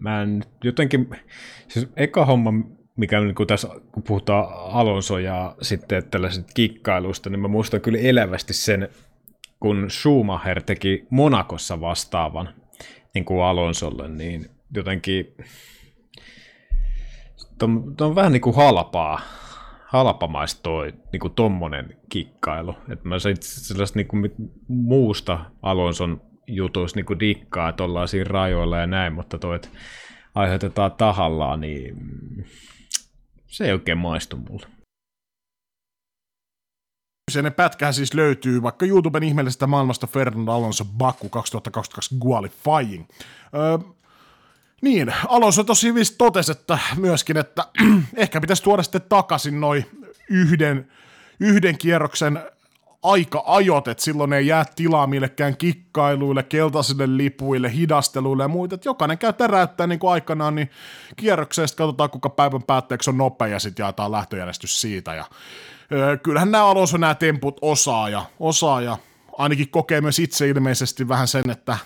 [0.01, 1.09] mä en jotenkin,
[1.67, 2.53] siis eka homma,
[2.95, 7.99] mikä niin kuin tässä, kun puhutaan Alonso ja sitten tällaiset kikkailusta, niin mä muistan kyllä
[7.99, 8.89] elävästi sen,
[9.59, 12.53] kun Schumacher teki Monakossa vastaavan
[13.13, 15.35] niin kuin Alonsolle, niin jotenkin
[17.59, 19.21] Tuo on vähän niin kuin halpaa,
[19.85, 22.75] halpamaista toi niin kuin tommonen kikkailu.
[22.89, 24.31] Et mä sellaista niin kuin
[24.67, 29.69] muusta Alonson jutuista niin kuin dikkaa, että ollaan siinä rajoilla ja näin, mutta toi, että
[30.35, 31.95] aiheutetaan tahallaan, niin
[33.47, 34.67] se ei oikein maistu mulle.
[37.31, 43.05] Kyseinen pätkähän siis löytyy vaikka YouTuben ihmeellisestä maailmasta Fernando Alonso Baku 2022 Qualifying.
[43.55, 43.77] Öö,
[44.81, 47.65] niin, Alonso tosi hyvin totesi, että myöskin, että
[48.15, 49.85] ehkä pitäisi tuoda sitten takaisin noin
[50.29, 50.91] yhden,
[51.39, 52.39] yhden kierroksen
[53.03, 59.17] aika-ajot, että silloin ei jää tilaa millekään kikkailuille, keltaisille lipuille, hidasteluille ja muita, että jokainen
[59.17, 60.69] käy täräyttää niin kuin aikanaan, niin
[61.15, 65.13] kierroksesta katsotaan, kuka päivän päätteeksi on nopea ja sitten jaetaan lähtöjärjestys siitä.
[65.13, 65.25] Ja
[65.91, 68.97] öö, kyllähän nämä Alonso nämä temput osaa ja, osaa ja
[69.37, 71.77] ainakin kokee myös itse ilmeisesti vähän sen, että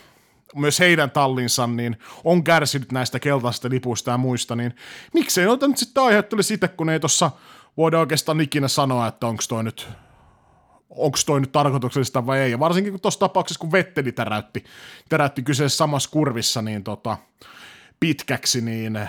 [0.56, 4.76] myös heidän tallinsa niin on kärsinyt näistä keltaisista lipuista ja muista, niin
[5.14, 7.32] miksei noita nyt sitten aiheuttele sitä, kun ei tuossa
[7.78, 9.88] voida oikeastaan ikinä sanoa, että onko toi nyt
[10.90, 12.52] onko toi nyt tarkoituksellista vai ei.
[12.52, 14.64] Ja varsinkin kun tuossa tapauksessa, kun Vetteli täräytti,
[15.10, 17.18] täräytti kyseessä samassa kurvissa, niin tota,
[18.00, 19.00] pitkäksi, niin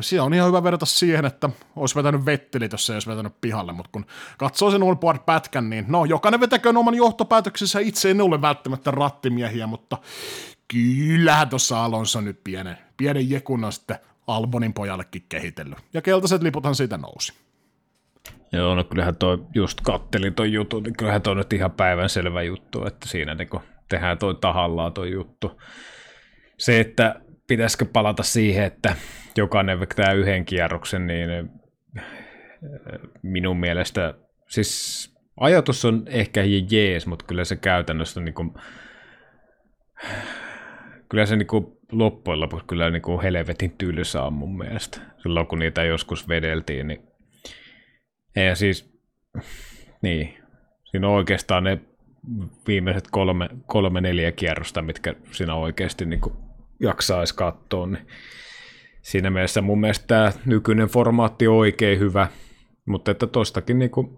[0.00, 3.72] siinä on ihan hyvä verrata siihen, että olisi vetänyt Vetteli, jos ei olisi vetänyt pihalle,
[3.72, 4.06] mutta kun
[4.38, 9.98] katsoo sen Allboard-pätkän, niin no, jokainen vetäköön oman johtopäätöksensä, itse en ole välttämättä rattimiehiä, mutta
[10.68, 15.78] kyllähän tuossa Alonso nyt pienen, pienen jekun on sitten Albonin pojallekin kehitellyt.
[15.92, 17.32] Ja keltaiset liputhan siitä nousi.
[18.52, 22.86] Joo, no kyllähän toi, just kattelin toi jutun, niin kyllähän toi nyt ihan päivänselvä juttu,
[22.86, 23.48] että siinä niin
[23.88, 25.60] tehdään toi tahallaan toi juttu.
[26.58, 28.96] Se, että pitäisikö palata siihen, että
[29.36, 31.44] jokainen vetää yhden kierroksen, niin eh,
[33.22, 34.14] minun mielestä,
[34.48, 38.54] siis ajatus on ehkä jees, mutta kyllä se käytännössä niin kuin,
[41.08, 45.00] kyllä se niin kuin loppujen lopuksi kyllä niin kuin helvetin tylsä on mun mielestä.
[45.22, 47.00] Silloin kun niitä joskus vedeltiin, niin
[48.36, 49.00] ja siis,
[50.02, 50.34] niin,
[50.84, 51.80] siinä on oikeastaan ne
[52.66, 56.20] viimeiset kolme, kolme neljä kierrosta, mitkä siinä oikeasti niin
[56.80, 58.06] jaksaisi katsoa, niin
[59.02, 62.28] siinä mielessä mun mielestä tämä nykyinen formaatti on oikein hyvä,
[62.86, 64.16] mutta että tostakin niin kuin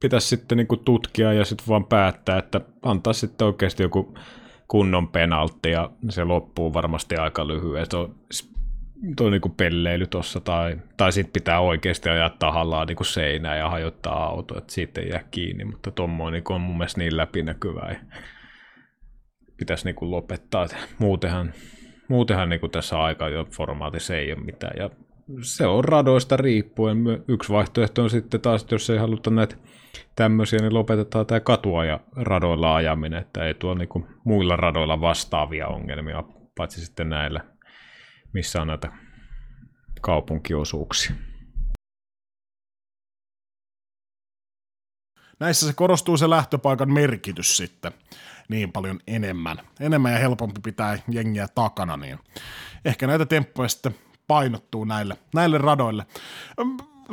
[0.00, 4.14] pitäisi sitten niin kuin tutkia ja sitten vaan päättää, että antaa sitten oikeasti joku
[4.68, 7.86] kunnon penaltti ja se loppuu varmasti aika lyhyen.
[7.94, 8.14] On
[9.16, 14.24] tuo niinku pelleily tuossa, tai, tai sitten pitää oikeasti ajaa tahallaan niinku seinää ja hajottaa
[14.24, 17.96] auto, että siitä ei jää kiinni, mutta tuommoinen niinku on mun mielestä niin läpinäkyvä ja
[19.56, 20.66] pitäisi niinku lopettaa,
[20.98, 21.52] muutenhan,
[22.08, 24.90] muutenhan niinku tässä aika jo formaatissa ei ole mitään, ja
[25.42, 26.98] se on radoista riippuen.
[27.28, 29.56] Yksi vaihtoehto on sitten taas, jos ei haluta näitä
[30.16, 35.68] tämmöisiä, niin lopetetaan tämä katua ja radoilla ajaminen, että ei tuo niinku muilla radoilla vastaavia
[35.68, 36.22] ongelmia,
[36.56, 37.40] paitsi sitten näillä
[38.32, 38.92] missä on näitä
[40.00, 41.14] kaupunkiosuuksia.
[45.40, 47.92] Näissä se korostuu se lähtöpaikan merkitys sitten
[48.48, 49.58] niin paljon enemmän.
[49.80, 52.18] Enemmän ja helpompi pitää jengiä takana, niin
[52.84, 53.94] ehkä näitä temppuja sitten
[54.26, 56.06] painottuu näille, näille radoille.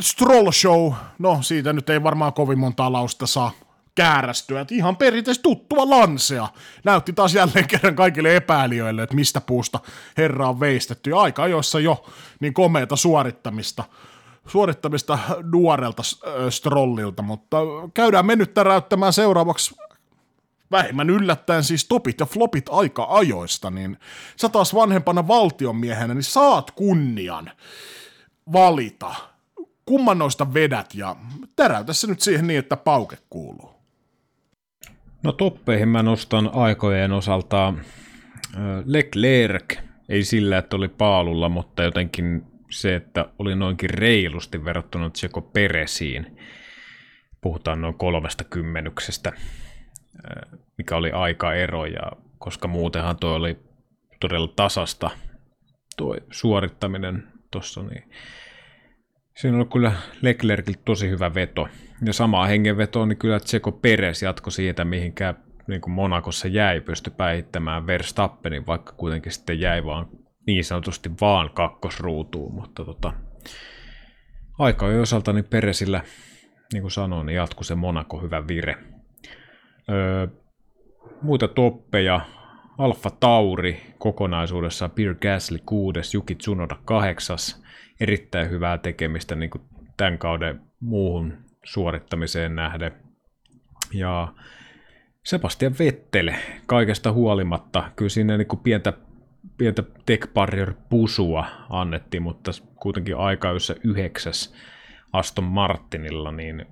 [0.01, 3.51] Stroll Show, no siitä nyt ei varmaan kovin monta lausta saa
[3.95, 4.61] käärästyä.
[4.61, 6.47] Että ihan perinteisesti tuttua lansea.
[6.83, 9.79] Näytti taas jälleen kerran kaikille epäilijöille, että mistä puusta
[10.17, 11.17] herra on veistetty.
[11.17, 12.05] Aika ajoissa jo
[12.39, 13.83] niin komeata suorittamista
[14.47, 15.19] suorittamista
[15.51, 17.57] nuorelta äh, Strollilta, mutta
[17.93, 19.75] käydään me nyt täräyttämään seuraavaksi
[20.71, 23.97] vähemmän yllättäen siis topit ja flopit aika ajoista, niin
[24.35, 27.51] sä taas vanhempana valtionmiehenä, niin saat kunnian
[28.51, 29.15] valita,
[29.89, 31.15] kumman noista vedät ja
[31.55, 33.75] täräytä se nyt siihen niin, että pauke kuuluu.
[35.23, 37.73] No toppeihin mä nostan aikojen osalta
[38.85, 39.77] Leclerc,
[40.09, 46.37] ei sillä, että oli paalulla, mutta jotenkin se, että oli noinkin reilusti verrattuna Tseko Peresiin.
[47.41, 49.31] Puhutaan noin kolmesta kymmenyksestä,
[50.77, 53.59] mikä oli aika ero, ja koska muutenhan tuo oli
[54.19, 55.09] todella tasasta
[55.97, 58.11] tuo suorittaminen tuossa, niin
[59.39, 61.67] Siinä on kyllä Leclerciltä tosi hyvä veto.
[62.05, 65.33] Ja samaa hengenvetoa, niin kyllä Tseko Peres jatko siitä, mihinkä
[65.67, 70.07] niin kuin Monakossa jäi, pysty päihittämään Verstappenin, vaikka kuitenkin sitten jäi vaan
[70.47, 73.13] niin sanotusti vaan kakkosruutuun, mutta tota,
[74.59, 76.03] aika osalta niin Peresillä,
[76.73, 78.77] niin kuin sanoin, niin jatkuu se Monaco hyvä vire.
[79.89, 80.27] Öö,
[81.21, 82.21] muita toppeja,
[82.77, 87.37] Alfa Tauri kokonaisuudessaan, Pierre Gasly 6, Juki Tsunoda 8,
[87.99, 89.63] erittäin hyvää tekemistä niin kuin
[89.97, 92.91] tämän kauden muuhun suorittamiseen nähden.
[93.93, 94.33] Ja
[95.25, 96.31] Sebastian Vettel
[96.65, 98.93] kaikesta huolimatta, kyllä siinä niin kuin pientä,
[99.57, 104.53] pientä tech barrier pusua annettiin, mutta kuitenkin aika jossa yhdeksäs
[105.13, 106.65] Aston Martinilla, niin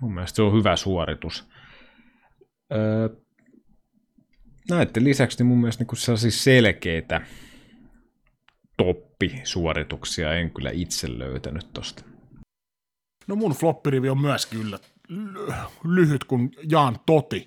[0.00, 1.48] mun mielestä se on hyvä suoritus.
[2.72, 3.08] Öö,
[4.70, 7.20] näiden lisäksi niin mun mielestä niin sellaisia selkeitä
[8.76, 12.04] toppisuorituksia en kyllä itse löytänyt tosta.
[13.26, 14.78] No mun floppirivi on myös kyllä
[15.84, 17.46] lyhyt kuin Jaan Toti.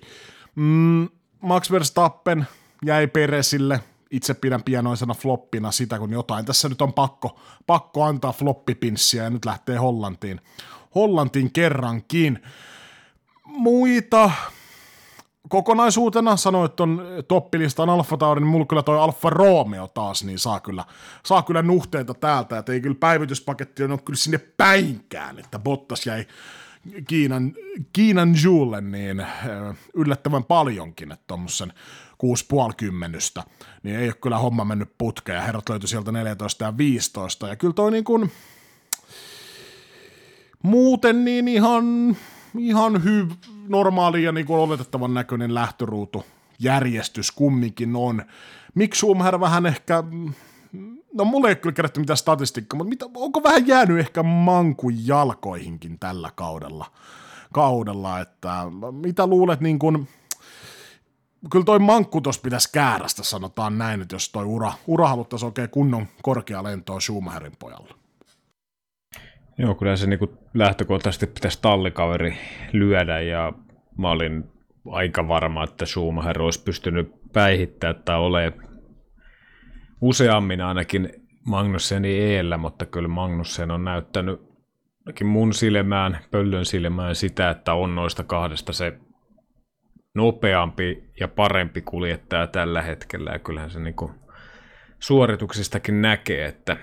[0.54, 1.08] Mm,
[1.40, 2.46] Max Verstappen
[2.84, 8.32] jäi Peresille, itse pidän pienoisena floppina sitä, kun jotain tässä nyt on pakko, pakko antaa
[8.32, 10.40] floppipinssiä ja nyt lähtee Hollantiin.
[10.94, 12.42] Hollantiin kerrankin.
[13.44, 14.30] Muita
[15.48, 20.38] kokonaisuutena sanoin, että on toppilistan Alfa Tauri, niin mulla kyllä toi Alfa Romeo taas, niin
[20.38, 20.84] saa kyllä,
[21.24, 26.26] saa kyllä nuhteita täältä, että ei kyllä päivityspaketti ole kyllä sinne päinkään, että Bottas jäi
[27.08, 27.54] Kiinan,
[27.92, 29.28] Kiinan Julle niin äh,
[29.94, 31.72] yllättävän paljonkin, että tuommoisen
[32.68, 33.44] 6,5 kymmenystä,
[33.82, 37.74] niin ei ole kyllä homma mennyt putkeen, herrat löytyi sieltä 14 ja 15, ja kyllä
[37.74, 38.32] toi niin kuin,
[40.62, 42.16] muuten niin ihan
[42.58, 43.34] ihan hyvä,
[43.68, 46.24] normaali ja niin kuin oletettavan näköinen lähtöruutu
[46.58, 48.22] järjestys kumminkin on.
[48.74, 50.04] Miksi Schumacher vähän ehkä,
[51.14, 55.98] no mulle ei kyllä kerätty mitään statistiikkaa, mutta mitä, onko vähän jäänyt ehkä mankun jalkoihinkin
[55.98, 56.86] tällä kaudella?
[57.52, 60.08] kaudella että mitä luulet niin kuin,
[61.50, 65.70] kyllä toi mankku tuossa pitäisi käärästä, sanotaan näin, että jos toi ura, ura haluttaisiin oikein
[65.70, 67.94] kunnon korkea lentoa Schumacherin pojalla.
[69.58, 72.38] Joo, kyllä se niin lähtökohtaisesti pitäisi tallikaveri
[72.72, 73.52] lyödä ja
[73.98, 74.44] mä olin
[74.90, 78.52] aika varma, että Schumacher olisi pystynyt päihittämään tai ole
[80.00, 81.08] useammin ainakin
[81.46, 84.40] Magnusseni eellä, mutta kyllä Magnussen on näyttänyt
[85.24, 88.98] mun silmään, pöllön silmään sitä, että on noista kahdesta se
[90.14, 93.30] nopeampi ja parempi kuljettaja tällä hetkellä.
[93.30, 93.94] Ja kyllähän se niin
[94.98, 96.76] suorituksistakin näkee, että,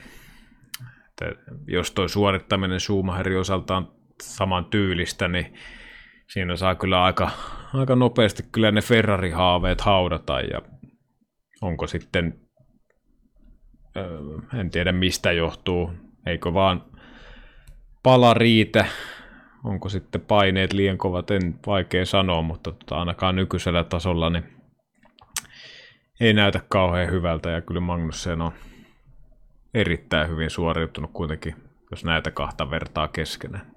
[1.32, 5.54] että jos toi suorittaminen Schumacherin osalta on saman tyylistä, niin
[6.34, 7.32] siinä saa kyllä aika,
[7.74, 10.62] aika nopeasti kyllä ne Ferrari-haaveet haudata ja
[11.62, 12.40] onko sitten,
[14.60, 15.92] en tiedä mistä johtuu,
[16.26, 16.86] eikö vaan
[18.04, 18.86] pala riitä,
[19.64, 24.44] onko sitten paineet liian kovat, en vaikea sanoa, mutta tota, ainakaan nykyisellä tasolla niin
[26.20, 28.52] ei näytä kauhean hyvältä ja kyllä Magnussen on
[29.74, 31.56] erittäin hyvin suoriutunut kuitenkin,
[31.92, 33.72] jos näitä kahta vertaa keskenään.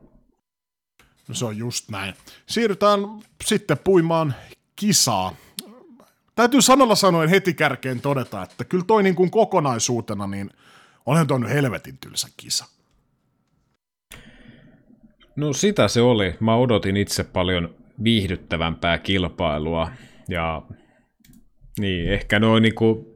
[1.29, 2.15] No se on just näin.
[2.47, 3.01] Siirrytään
[3.45, 4.35] sitten puimaan
[4.77, 5.37] kisaa.
[6.35, 10.51] Täytyy sanalla sanoen heti kärkeen todeta, että kyllä toi niin kuin kokonaisuutena, niin
[11.07, 12.65] olen tuonut helvetin tylsä kisa.
[15.37, 16.35] No sitä se oli.
[16.41, 19.91] Mä odotin itse paljon viihdyttävämpää kilpailua
[20.29, 20.63] ja
[21.79, 23.16] niin, ehkä noin niinku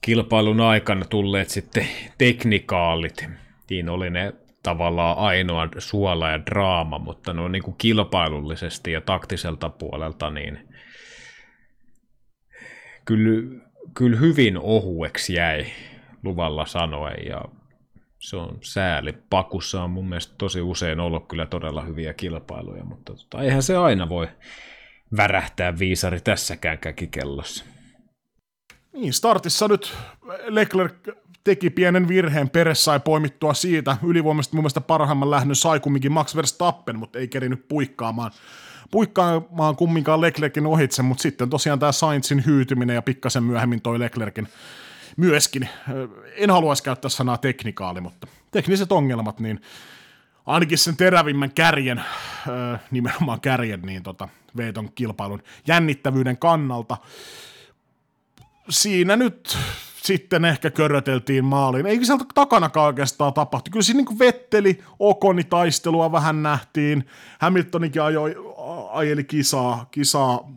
[0.00, 1.86] kilpailun aikana tulleet sitten
[2.18, 3.26] teknikaalit,
[3.70, 4.32] niin oli ne
[4.62, 10.68] tavallaan ainoa suola ja draama, mutta no niin kuin kilpailullisesti ja taktiselta puolelta niin
[13.04, 13.58] kyllä,
[13.94, 15.66] kyllä hyvin ohueksi jäi
[16.24, 17.44] luvalla sanoen ja
[18.18, 19.12] se on sääli.
[19.30, 23.76] Pakussa on mun mielestä tosi usein ollut kyllä todella hyviä kilpailuja, mutta tota, eihän se
[23.76, 24.28] aina voi
[25.16, 27.64] värähtää viisari tässäkään käkikellossa.
[28.98, 29.94] Niin, startissa nyt
[30.46, 30.94] Leclerc
[31.44, 33.96] teki pienen virheen, Peres sai poimittua siitä.
[34.02, 38.30] Ylivoimaisesti mun mielestä parhaimman lähdön sai kumminkin Max Verstappen, mutta ei kerinyt puikkaamaan,
[38.90, 44.48] puikkaamaan kumminkaan Leclerkin ohitse, mutta sitten tosiaan tämä Sainzin hyytyminen ja pikkasen myöhemmin toi Leclerkin
[45.16, 45.68] myöskin,
[46.36, 49.60] en haluaisi käyttää sanaa teknikaali, mutta tekniset ongelmat, niin
[50.46, 52.04] ainakin sen terävimmän kärjen,
[52.90, 56.96] nimenomaan kärjen, niin tota, veiton kilpailun jännittävyyden kannalta.
[58.70, 59.58] Siinä nyt
[60.02, 61.86] sitten ehkä köröteltiin maaliin.
[61.86, 63.70] Eikä sieltä takanakaan oikeastaan tapahtu.
[63.70, 67.06] Kyllä siinä niin vetteli, Okoni taistelua vähän nähtiin.
[67.38, 68.36] Hamiltonikin ajoi,
[68.90, 70.50] ajeli kisaa, kisaa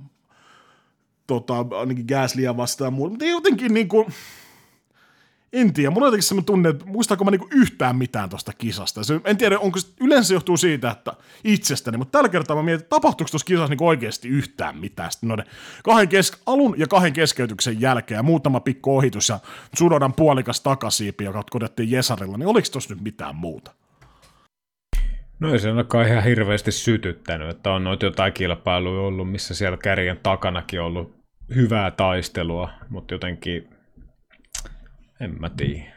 [1.28, 3.10] tota, ainakin Gaslyä vastaan ja muuta.
[3.10, 4.06] Mutta jotenkin niin kuin,
[5.54, 9.04] en tiedä, mulla on jotenkin tunne, että muistaako mä niinku yhtään mitään tuosta kisasta.
[9.04, 12.84] Se, en tiedä, onko se, yleensä johtuu siitä, että itsestäni, mutta tällä kertaa mä mietin,
[12.84, 15.12] että tapahtuuko tuossa kisassa niinku oikeasti yhtään mitään.
[15.12, 15.46] Sitten noiden
[15.84, 19.40] kahden kes- alun ja kahden keskeytyksen jälkeen ja muutama pikku ohitus ja
[19.78, 23.72] Sudodan puolikas takasiipi, joka kodettiin Jesarilla, niin oliko tuossa nyt mitään muuta?
[25.40, 29.78] No ei se ainakaan ihan hirveästi sytyttänyt, että on noita jotain kilpailuja ollut, missä siellä
[29.78, 31.16] kärjen takanakin on ollut
[31.56, 33.70] hyvää taistelua, mutta jotenkin
[35.22, 35.92] en mä tiedä.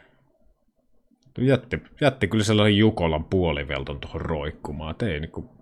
[1.37, 4.95] Jätti, jätti kyllä sellaisen Jukolan puolivelton tuohon roikkumaan.
[5.01, 5.55] Ei niinku...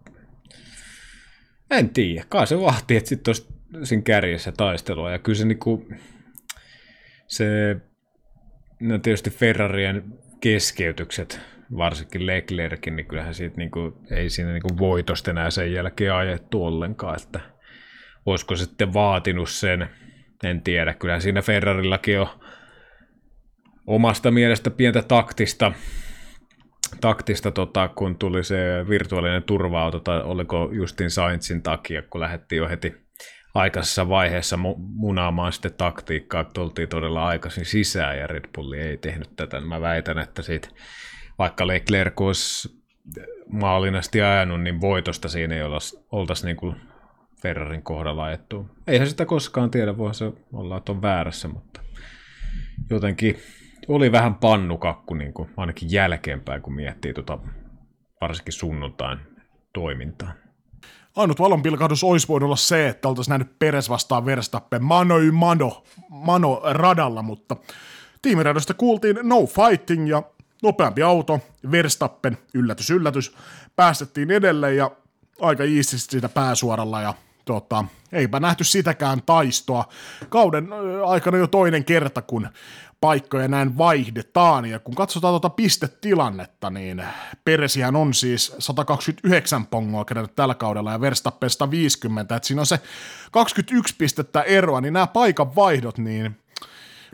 [1.71, 2.25] En tiedä.
[2.29, 3.47] Kai se vahti, että sitten olisi
[3.83, 5.11] siinä kärjessä taistelua.
[5.11, 5.87] Ja kyllä se niinku...
[7.27, 7.75] Se...
[8.79, 10.03] No tietysti Ferrarien
[10.41, 11.39] keskeytykset,
[11.77, 17.21] varsinkin Leclerkin, niin kyllähän siitä niinku, ei siinä niinku voitosta enää sen jälkeen ajettu ollenkaan,
[17.21, 17.39] että
[18.25, 19.89] olisiko sitten vaatinut sen,
[20.43, 22.27] en tiedä, kyllä siinä Ferrarillakin on
[23.87, 25.71] omasta mielestä pientä taktista,
[27.01, 32.69] taktista tota, kun tuli se virtuaalinen turva-auto, tai oliko Justin Sainzin takia, kun lähdettiin jo
[32.69, 32.95] heti
[33.53, 39.35] aikaisessa vaiheessa munaamaan sitten taktiikkaa, että oltiin todella aikaisin sisään ja Red Bulli ei tehnyt
[39.35, 39.61] tätä.
[39.61, 40.67] Mä väitän, että siitä,
[41.39, 42.83] vaikka Leclerc olisi
[43.47, 45.61] maalinasti ajanut, niin voitosta siinä ei
[46.11, 46.75] oltaisi niin kuin
[47.41, 48.69] Ferrarin kohdalla ajettu.
[48.87, 51.81] Eihän sitä koskaan tiedä, voi se olla, että on väärässä, mutta
[52.89, 53.37] jotenkin
[53.87, 57.37] oli vähän pannukakku niin kuin, ainakin jälkeenpäin, kun miettii tota,
[58.21, 59.19] varsinkin sunnuntain
[59.73, 60.31] toimintaa.
[61.15, 65.83] Ainut valonpilkahdus olisi voinut olla se, että oltaisiin nähnyt Peres vastaan Verstappen mano y mano,
[66.09, 67.55] mano radalla, mutta
[68.21, 70.23] tiimiradosta kuultiin no fighting ja
[70.63, 71.39] nopeampi auto,
[71.71, 73.35] Verstappen, yllätys yllätys,
[73.75, 74.91] päästettiin edelleen ja
[75.41, 77.13] aika iististi siitä pääsuoralla ja
[77.45, 79.85] tota, eipä nähty sitäkään taistoa.
[80.29, 80.67] Kauden
[81.05, 82.49] aikana jo toinen kerta, kun
[83.03, 87.03] paikkoja näin vaihdetaan, ja kun katsotaan tuota pistetilannetta, niin
[87.45, 92.79] Peresihän on siis 129 pongoa keränyt tällä kaudella ja Verstappen 150, että siinä on se
[93.31, 96.37] 21 pistettä eroa, niin nämä paikan vaihdot, niin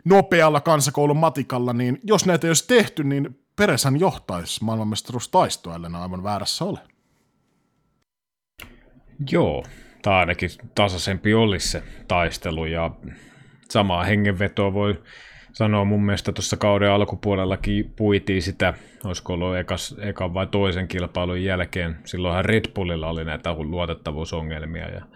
[0.04, 6.22] nopealla kansakoulun matikalla, niin jos näitä ei olisi tehty, niin Pereshän johtaisi maailmanmestaruustaistoa, ellei aivan
[6.22, 6.78] väärässä ole.
[9.30, 9.64] Joo,
[10.02, 12.90] tai ainakin tasaisempi olisi se taistelu ja
[13.70, 15.02] samaa hengenvetoa voi
[15.52, 18.74] sanoa mun mielestä tuossa kauden alkupuolellakin puitiin sitä,
[19.04, 21.96] olisiko ollut ekas, ekan vai toisen kilpailun jälkeen.
[22.04, 25.06] Silloinhan Red Bullilla oli näitä luotettavuusongelmia ja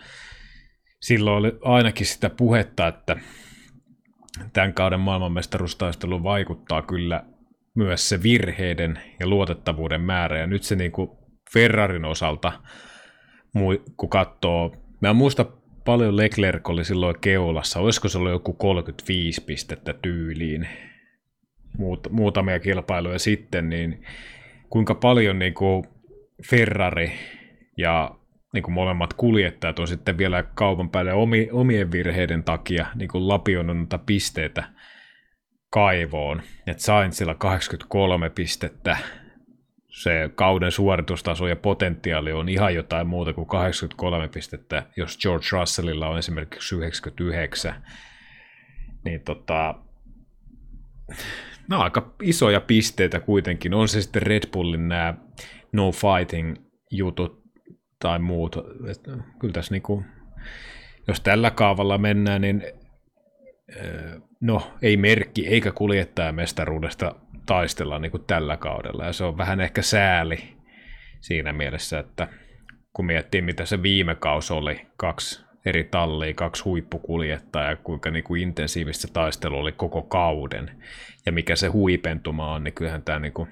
[1.01, 3.17] silloin oli ainakin sitä puhetta, että
[4.53, 7.25] tämän kauden maailmanmestaruustaistelu vaikuttaa kyllä
[7.75, 10.39] myös se virheiden ja luotettavuuden määrä.
[10.39, 11.11] Ja nyt se niin kuin
[11.53, 12.53] Ferrarin osalta,
[13.97, 15.47] kun katsoo, mä en muista
[15.85, 20.69] paljon Leclerc oli silloin keulassa, olisiko se ollut joku 35 pistettä tyyliin
[21.79, 24.05] muut, muutamia kilpailuja sitten, niin
[24.71, 25.85] kuinka paljon niin kuin
[26.51, 27.13] Ferrari
[27.79, 28.15] ja
[28.53, 33.29] niin kuin molemmat kuljettajat on sitten vielä kaupan päälle omi, omien virheiden takia niin kuin
[33.29, 34.65] lapioinut pisteitä
[35.71, 36.43] kaivoon.
[36.67, 38.97] Et Sainzilla 83 pistettä,
[39.95, 46.09] se kauden suoritustaso ja potentiaali on ihan jotain muuta kuin 83 pistettä, jos George Russellilla
[46.09, 47.75] on esimerkiksi 99.
[49.05, 49.75] Niin tota,
[51.73, 53.75] on aika isoja pisteitä kuitenkin.
[53.75, 55.15] On se sitten Red Bullin nämä
[55.73, 56.57] no fighting
[56.91, 57.43] jutut
[57.99, 58.57] tai muut.
[59.39, 60.05] Kyllä tässä niinku,
[61.09, 62.63] jos tällä kaavalla mennään, niin
[64.41, 67.15] no ei merkki eikä kuljettaja mestaruudesta
[67.47, 69.05] taistella niin kuin tällä kaudella.
[69.05, 70.57] Ja se on vähän ehkä sääli
[71.21, 72.29] siinä mielessä, että
[72.93, 78.25] kun miettii mitä se viime kausi oli, kaksi eri tallia, kaksi huippukuljettajaa, ja kuinka niin
[78.25, 80.83] kuin intensiivistä taistelu oli koko kauden,
[81.27, 83.49] ja mikä se huipentuma on, niin kyllähän tämä niin kuin,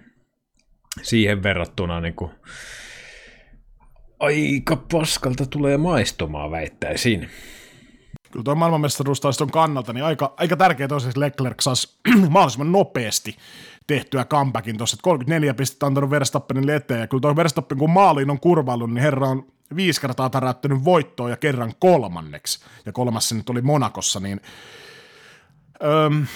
[1.02, 2.30] siihen verrattuna niin kuin,
[4.20, 7.28] aika paskalta tulee maistumaan, väittäisin
[8.32, 11.98] kyllä tuo maailmanmestaruustaiston kannalta niin aika, aika tärkeää tosiaan, että Leclerc saisi
[12.30, 13.36] mahdollisimman nopeasti
[13.86, 18.30] tehtyä comebackin tuossa, että 34 pistettä antanut Verstappenille eteen, ja kyllä tuo Verstappen kun maaliin
[18.30, 23.34] on kurvallut, niin herra on viisi kertaa täräyttänyt voittoa ja kerran kolmanneksi, ja kolmas se
[23.34, 24.40] nyt oli Monakossa, niin
[25.84, 26.26] öm,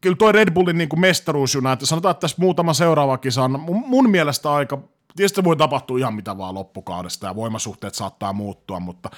[0.00, 3.60] kyllä tuo Red Bullin niin kuin mestaruusjuna, että sanotaan, että tässä muutama seuraava kisa on
[3.60, 4.78] mun, mun mielestä aika,
[5.16, 9.10] tietysti voi tapahtua ihan mitä vaan loppukaudesta ja voimasuhteet saattaa muuttua, mutta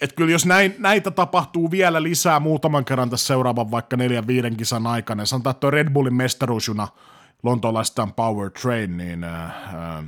[0.00, 4.56] että kyllä jos näin, näitä tapahtuu vielä lisää muutaman kerran tässä seuraavan vaikka neljän viiden
[4.56, 6.88] kisan aikana, ja sanotaan, että Red Bullin mestaruusjuna
[7.42, 10.04] lontoolaistaan Power Train, niin äh, äh,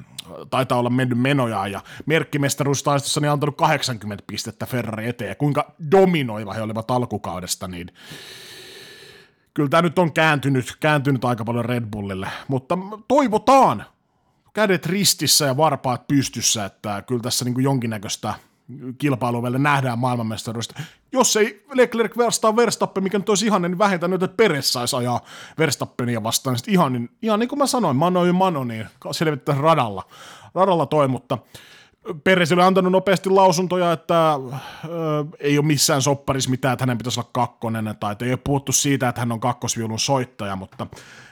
[0.51, 6.53] taitaa olla mennyt menoja, ja merkkimestaruustaistossa niin antanut 80 pistettä Ferrari eteen, ja kuinka dominoiva
[6.53, 7.91] he olivat alkukaudesta, niin
[9.55, 12.78] kyllä tämä nyt on kääntynyt, kääntynyt aika paljon Red Bullille, mutta
[13.09, 13.84] toivotaan,
[14.53, 18.34] kädet ristissä ja varpaat pystyssä, että kyllä tässä niin kuin jonkinnäköistä–
[18.99, 20.81] kilpailu vielä nähdään maailmanmestaruudesta.
[21.12, 25.21] Jos ei Leclerc vastaa Verstappen, mikä nyt olisi ihan, niin vähentänyt, että Peres saisi ajaa
[25.59, 26.57] Verstappenia vastaan.
[26.57, 30.03] Sitten ihan, niin, ihan niin kuin mä sanoin, Mano ja Mano, niin selvittäisi radalla.
[30.55, 31.39] Radalla toi, mutta
[32.25, 34.89] Peres oli antanut nopeasti lausuntoja, että ö,
[35.41, 38.73] ei ole missään sopparissa mitään, että hänen pitäisi olla kakkonen, tai että ei ole puhuttu
[38.73, 40.87] siitä, että hän on kakkosviulun soittaja, mutta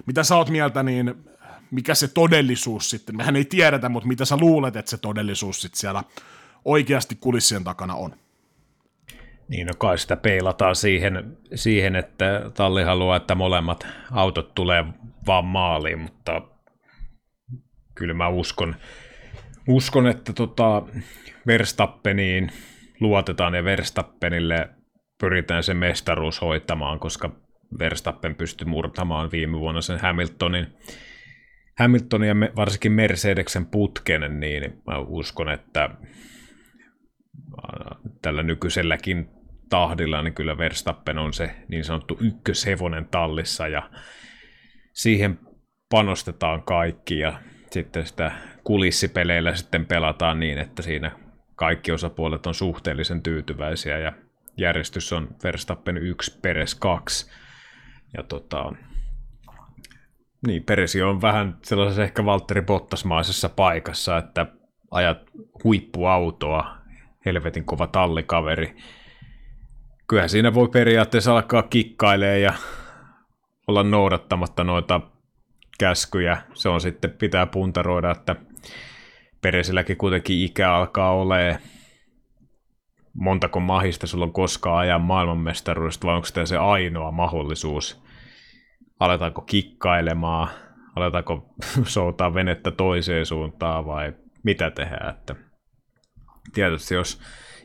[0.07, 1.15] mitä sä oot mieltä, niin
[1.71, 5.81] mikä se todellisuus sitten, mehän ei tiedetä, mutta mitä sä luulet, että se todellisuus sitten
[5.81, 6.05] siellä
[6.65, 8.15] oikeasti kulissien takana on.
[9.49, 14.85] Niin, no kai sitä peilataan siihen, siihen, että talli haluaa, että molemmat autot tulee
[15.27, 16.43] vaan maaliin, mutta
[17.95, 18.77] kyllä mä uskon,
[19.69, 20.83] uskon että tota
[21.47, 22.51] Verstappeniin
[23.01, 24.71] luotetaan ja Verstappenille
[25.21, 27.31] pyritään se mestaruus hoitamaan, koska
[27.79, 30.67] Verstappen pystyi murtamaan viime vuonna sen Hamiltonin,
[31.79, 35.91] Hamiltonin ja varsinkin Mercedeksen putken, niin mä uskon, että
[38.23, 39.29] tällä nykyiselläkin
[39.71, 43.91] tahdilla, niin kyllä Verstappen on se niin sanottu ykköshevonen tallissa ja
[44.93, 45.39] siihen
[45.91, 47.41] panostetaan kaikki ja
[47.71, 48.33] sitten sitä
[48.65, 51.11] kulissipeleillä sitten pelataan niin, että siinä
[51.57, 54.13] kaikki osapuolet on suhteellisen tyytyväisiä ja
[54.57, 57.31] järjestys on Verstappen 1, Peres 2
[58.17, 58.73] ja tota,
[60.47, 64.47] niin, Peresi on vähän sellaisessa ehkä Valtteri Bottasmaisessa paikassa, että
[64.91, 65.19] ajat
[65.65, 66.77] huippuautoa
[67.25, 68.77] helvetin kova tallikaveri.
[70.09, 72.53] Kyllä siinä voi periaatteessa alkaa kikkailemaan ja
[73.67, 75.01] olla noudattamatta noita
[75.79, 76.43] käskyjä.
[76.55, 78.37] Se on sitten, pitää puntaroida, että
[79.41, 81.61] Peresilläkin kuitenkin ikä alkaa olemaan
[83.15, 88.05] montako mahista sulla on koskaan ajan maailmanmestaruudesta, vai onko tämä se ainoa mahdollisuus?
[89.01, 90.49] Aletaanko kikkailemaan,
[90.97, 91.55] aletaanko
[91.85, 94.13] soutaa venettä toiseen suuntaan vai
[94.43, 95.15] mitä tehdään?
[95.15, 95.35] Että
[96.53, 97.21] tietysti jos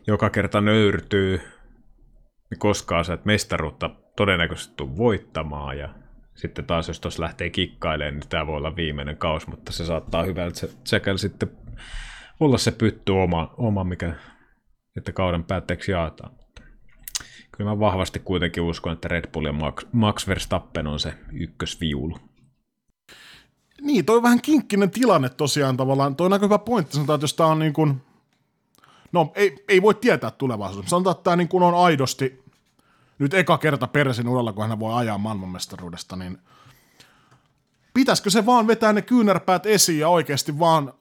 [0.07, 1.41] joka kerta nöyrtyy,
[2.49, 5.89] niin koskaan sä et mestaruutta todennäköisesti tuu voittamaan ja
[6.36, 10.23] sitten taas jos tuossa lähtee kikkailemaan, niin tämä voi olla viimeinen kaus, mutta se saattaa
[10.23, 11.51] hyvältä sekä sitten
[12.39, 14.13] olla se pytty oma, oma mikä
[14.97, 16.32] että kauden päätteeksi jaetaan.
[17.51, 22.17] Kyllä mä vahvasti kuitenkin uskon, että Red Bull ja Max, Max Verstappen on se ykkösviulu.
[23.82, 26.15] Niin, toi on vähän kinkkinen tilanne tosiaan tavallaan.
[26.15, 28.01] Toi on aika hyvä pointti, sanotaan, että jos tämä on niin kuin,
[29.12, 30.89] no ei, ei voi tietää tulevaisuudessa.
[30.89, 32.43] Sanotaan, että tämä niin kuin on aidosti
[33.20, 36.38] nyt eka kerta Persin uralla, kun hän voi ajaa maailmanmestaruudesta, niin
[37.93, 40.93] pitäisikö se vaan vetää ne kyynärpäät esiin ja oikeasti vaan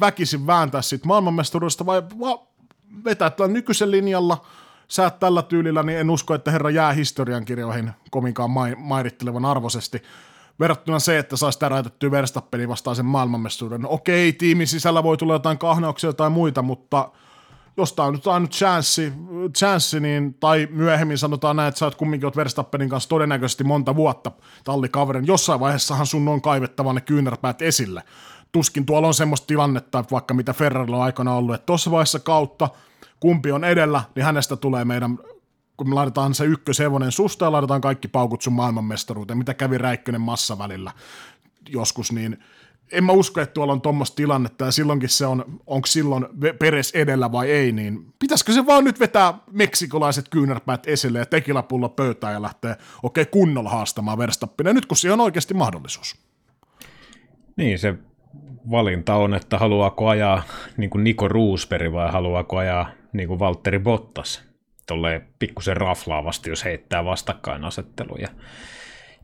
[0.00, 2.46] väkisin vääntää siitä maailmanmestaruudesta vai va-
[3.04, 4.46] vetää tällä nykyisen linjalla,
[4.88, 10.02] sä tällä tyylillä, niin en usko, että herra jää historiankirjoihin kovinkaan mairittelevan arvoisesti.
[10.60, 13.80] Verrattuna se, että saisi täräytettyä Verstappenin vastaan sen maailmanmestaruuden.
[13.80, 17.10] No, okei, tiimin sisällä voi tulla jotain kahnauksia tai muita, mutta
[17.76, 19.12] jos tämä on nyt ainut chanssi,
[19.56, 23.96] chanssi niin, tai myöhemmin sanotaan näin, että sä oot kumminkin oot Verstappenin kanssa todennäköisesti monta
[23.96, 24.30] vuotta
[24.64, 28.02] tallikaverin, jossain vaiheessahan sun on kaivettava ne kyynärpäät esille
[28.54, 32.68] tuskin tuolla on semmoista tilannetta, vaikka mitä Ferrarilla on aikana ollut, että tuossa vaiheessa kautta,
[33.20, 35.18] kumpi on edellä, niin hänestä tulee meidän,
[35.76, 40.20] kun me laitetaan se ykkösevonen susta ja laitetaan kaikki paukut sun maailmanmestaruuteen, mitä kävi Räikkönen
[40.20, 40.92] massa välillä
[41.68, 42.38] joskus, niin
[42.92, 46.26] en mä usko, että tuolla on tuommoista tilannetta ja silloinkin se on, onko silloin
[46.58, 51.88] peres edellä vai ei, niin pitäisikö se vaan nyt vetää meksikolaiset kyynärpäät esille ja tekilapullo
[51.88, 56.16] pöytään ja lähteä okei okay, kunnolla haastamaan Verstappina, nyt kun siihen on oikeasti mahdollisuus.
[57.56, 57.94] Niin, se
[58.70, 60.42] valinta on, että haluaako ajaa
[60.76, 64.42] niin kuin Niko Roosberg vai haluaako ajaa niin kuin Valtteri Bottas.
[64.86, 68.28] Tolleen pikkusen raflaavasti, jos heittää vastakkainasetteluja.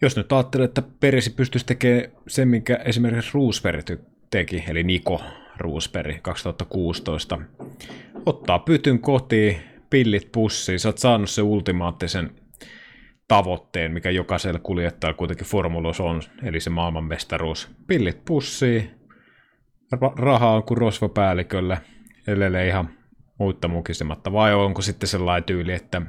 [0.03, 3.91] Jos nyt ajattelee, että Perisi pystyisi tekemään sen, minkä esimerkiksi Roosberg
[4.31, 5.23] teki, eli Niko
[5.57, 7.39] Roosberg 2016,
[8.27, 9.57] ottaa pytyn kotiin,
[9.91, 12.31] pillit pussiin, sä oot saanut se ultimaattisen
[13.29, 17.71] tavoitteen, mikä jokaisella kuljettajalla kuitenkin formulos on, eli se maailmanmestaruus.
[17.87, 18.91] Pillit pussiin,
[20.17, 21.79] rahaa on kuin rosvopäällikölle,
[22.27, 22.91] ellei ihan
[23.41, 26.03] muutta mukisematta, vai onko sitten sellainen tyyli, että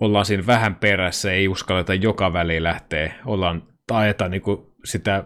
[0.00, 4.42] ollaan siinä vähän perässä, ei uskalleta joka väli lähteä, ollaan taeta niin
[4.84, 5.24] sitä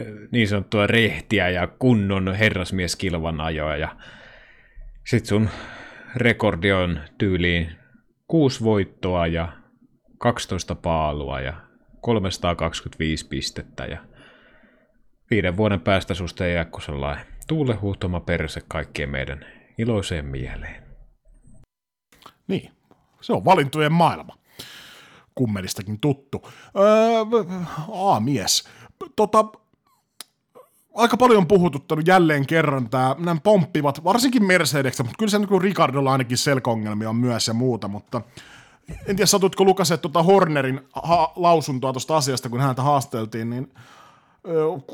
[0.00, 3.96] eh, niin sanottua rehtiä ja kunnon herrasmieskilvan ajoa ja
[5.06, 5.48] sit sun
[6.16, 7.72] rekordi on tyyliin
[8.26, 9.48] kuusi voittoa ja
[10.18, 11.54] 12 paalua ja
[12.00, 13.98] 325 pistettä ja
[15.30, 20.82] viiden vuoden päästä susta ei jää kuin sellainen tuulehuhtoma perse kaikkien meidän iloiseen mieleen.
[22.48, 22.72] Niin,
[23.20, 24.38] se on valintojen maailma.
[25.34, 26.48] Kummelistakin tuttu.
[26.76, 27.44] Öö,
[27.92, 28.68] A-mies.
[29.16, 29.44] Tota,
[30.94, 35.62] aika paljon on puhututtanut jälleen kerran tämä, nämä pomppivat, varsinkin Mercedes, mutta kyllä se niin
[35.62, 38.20] Ricardolla ainakin selkongelmia on myös ja muuta, mutta
[38.88, 43.74] en tiedä, satutko lukaset tuota Hornerin ha- lausuntoa tuosta asiasta, kun häntä haasteltiin, niin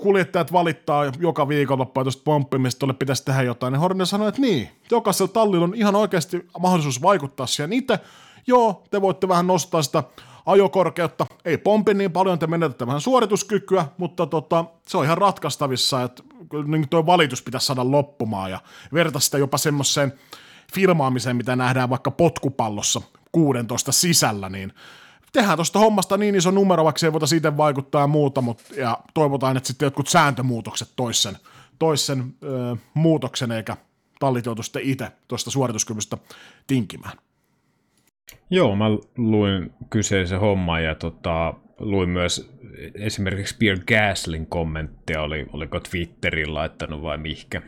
[0.02, 4.68] kuljettajat valittaa joka viikonloppu, tuosta pomppimista tuolle pitäisi tehdä jotain, niin Horner sanoi, että niin,
[4.90, 7.72] jokaisella tallilla on ihan oikeasti mahdollisuus vaikuttaa siihen.
[7.72, 7.98] Itse,
[8.46, 10.02] joo, te voitte vähän nostaa sitä
[10.46, 16.02] ajokorkeutta, ei pompi niin paljon, te menetätte vähän suorituskykyä, mutta tota, se on ihan ratkaistavissa,
[16.02, 16.22] että
[16.66, 18.60] niin tuo valitus pitäisi saada loppumaan ja
[18.92, 20.12] verta sitä jopa semmoiseen
[20.74, 23.00] filmaamiseen, mitä nähdään vaikka potkupallossa
[23.32, 24.72] 16 sisällä, niin
[25.32, 28.64] tehdään tuosta hommasta niin iso numero, vaikka se ei voitaisiin itse vaikuttaa ja muuta, mutta,
[28.76, 31.36] ja toivotaan, että sitten jotkut sääntömuutokset toisen,
[31.78, 33.76] toisen ö, muutoksen, eikä
[34.20, 36.18] tallit joutu sitten itse tuosta suorituskyvystä
[36.66, 37.18] tinkimään.
[38.50, 38.84] Joo, mä
[39.16, 42.50] luin kyseisen homman ja tota, luin myös
[42.94, 47.62] esimerkiksi Pierre Gaslin kommentteja, oli, oliko Twitterin laittanut vai mihkä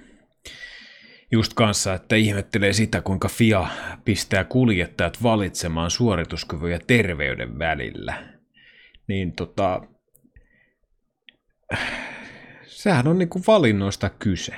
[1.33, 3.66] just kanssa, että ihmettelee sitä, kuinka FIA
[4.05, 8.14] pistää kuljettajat valitsemaan suorituskyvyn ja terveyden välillä.
[9.09, 9.80] Niin tota,
[12.66, 14.55] sehän on niinku valinnoista kyse.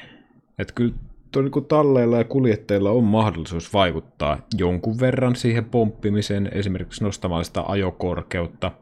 [0.58, 0.94] Että kyllä
[1.34, 8.72] niinku talleilla ja kuljettajilla on mahdollisuus vaikuttaa jonkun verran siihen pomppimiseen, esimerkiksi nostamalla sitä ajokorkeutta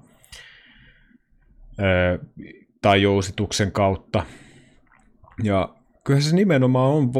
[1.80, 2.18] öö,
[2.82, 4.26] tai jousituksen kautta.
[5.42, 5.74] Ja
[6.04, 7.12] kyllä se nimenomaan on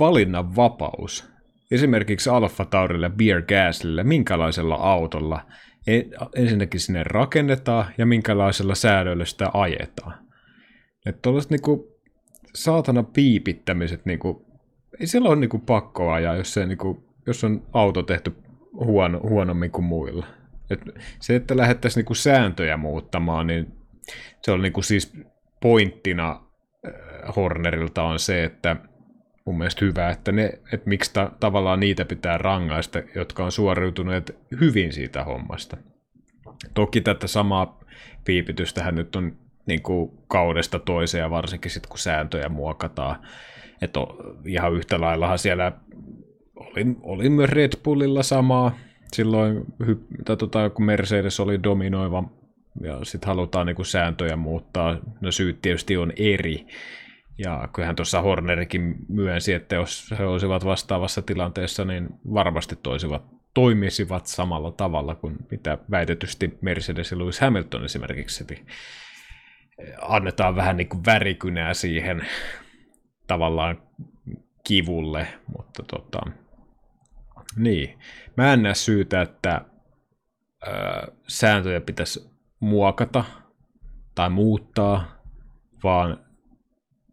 [0.00, 1.32] valinnan vapaus.
[1.70, 5.46] Esimerkiksi Alfa Taurille, Beer Gaslille, minkälaisella autolla
[6.36, 10.14] ensinnäkin sinne rakennetaan ja minkälaisella säädöllä sitä ajetaan.
[11.06, 12.00] Että niinku,
[12.54, 14.46] saatana piipittämiset, niinku,
[15.00, 18.36] ei siellä ole niinku pakko ajaa, jos, se, niinku, jos on auto tehty
[18.72, 20.26] huono, huonommin kuin muilla.
[20.70, 20.80] Et
[21.20, 23.72] se, että lähdettäisiin niinku sääntöjä muuttamaan, niin
[24.42, 25.12] se on niinku siis
[25.60, 26.30] pointtina
[26.86, 28.76] äh, Hornerilta on se, että
[29.44, 34.36] mun mielestä hyvä, että, ne, että miksi ta- tavallaan niitä pitää rangaista, jotka on suoriutuneet
[34.60, 35.76] hyvin siitä hommasta.
[36.74, 37.80] Toki tätä samaa
[38.24, 39.36] piipitystähän nyt on
[39.66, 43.16] niin kuin kaudesta toiseen, varsinkin sitten kun sääntöjä muokataan.
[43.82, 44.00] Että
[44.46, 45.72] ihan yhtä laillahan siellä
[46.56, 48.78] oli, oli myös Red Bullilla samaa,
[49.12, 49.64] silloin
[50.24, 52.24] tota, kun Mercedes oli dominoiva
[52.80, 54.98] ja sitten halutaan niin kuin sääntöjä muuttaa.
[55.20, 56.66] No syyt tietysti on eri,
[57.38, 63.22] ja kyllähän tuossa Hornerikin myönsi, että jos he olisivat vastaavassa tilanteessa, niin varmasti toisivat,
[63.54, 68.44] toimisivat samalla tavalla kuin mitä väitetysti Mercedes ja Lewis Hamilton esimerkiksi.
[68.48, 68.64] Eli
[70.02, 72.26] annetaan vähän niin kuin värikynää siihen
[73.26, 73.82] tavallaan
[74.64, 75.26] kivulle,
[75.56, 76.20] mutta tota,
[77.56, 77.98] niin.
[78.36, 79.60] Mä en näe syytä, että
[80.66, 80.70] ö,
[81.28, 82.30] sääntöjä pitäisi
[82.60, 83.24] muokata
[84.14, 85.22] tai muuttaa,
[85.84, 86.21] vaan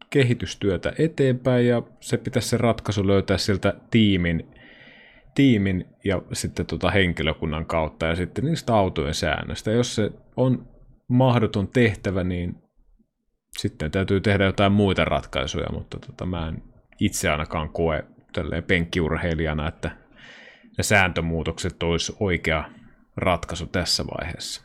[0.10, 4.47] kehitystyötä eteenpäin ja se pitäisi se ratkaisu löytää sieltä tiimin,
[5.36, 9.72] tiimin ja sitten tota henkilökunnan kautta ja sitten niistä autojen säännöistä.
[9.72, 10.68] Jos se on
[11.07, 12.55] mahdoton tehtävä, niin
[13.57, 16.64] sitten täytyy tehdä jotain muita ratkaisuja, mutta tota, mä en
[16.99, 19.91] itse ainakaan koe tälleen penkkiurheilijana, että
[20.78, 22.64] ne sääntömuutokset olisi oikea
[23.18, 24.62] ratkaisu tässä vaiheessa.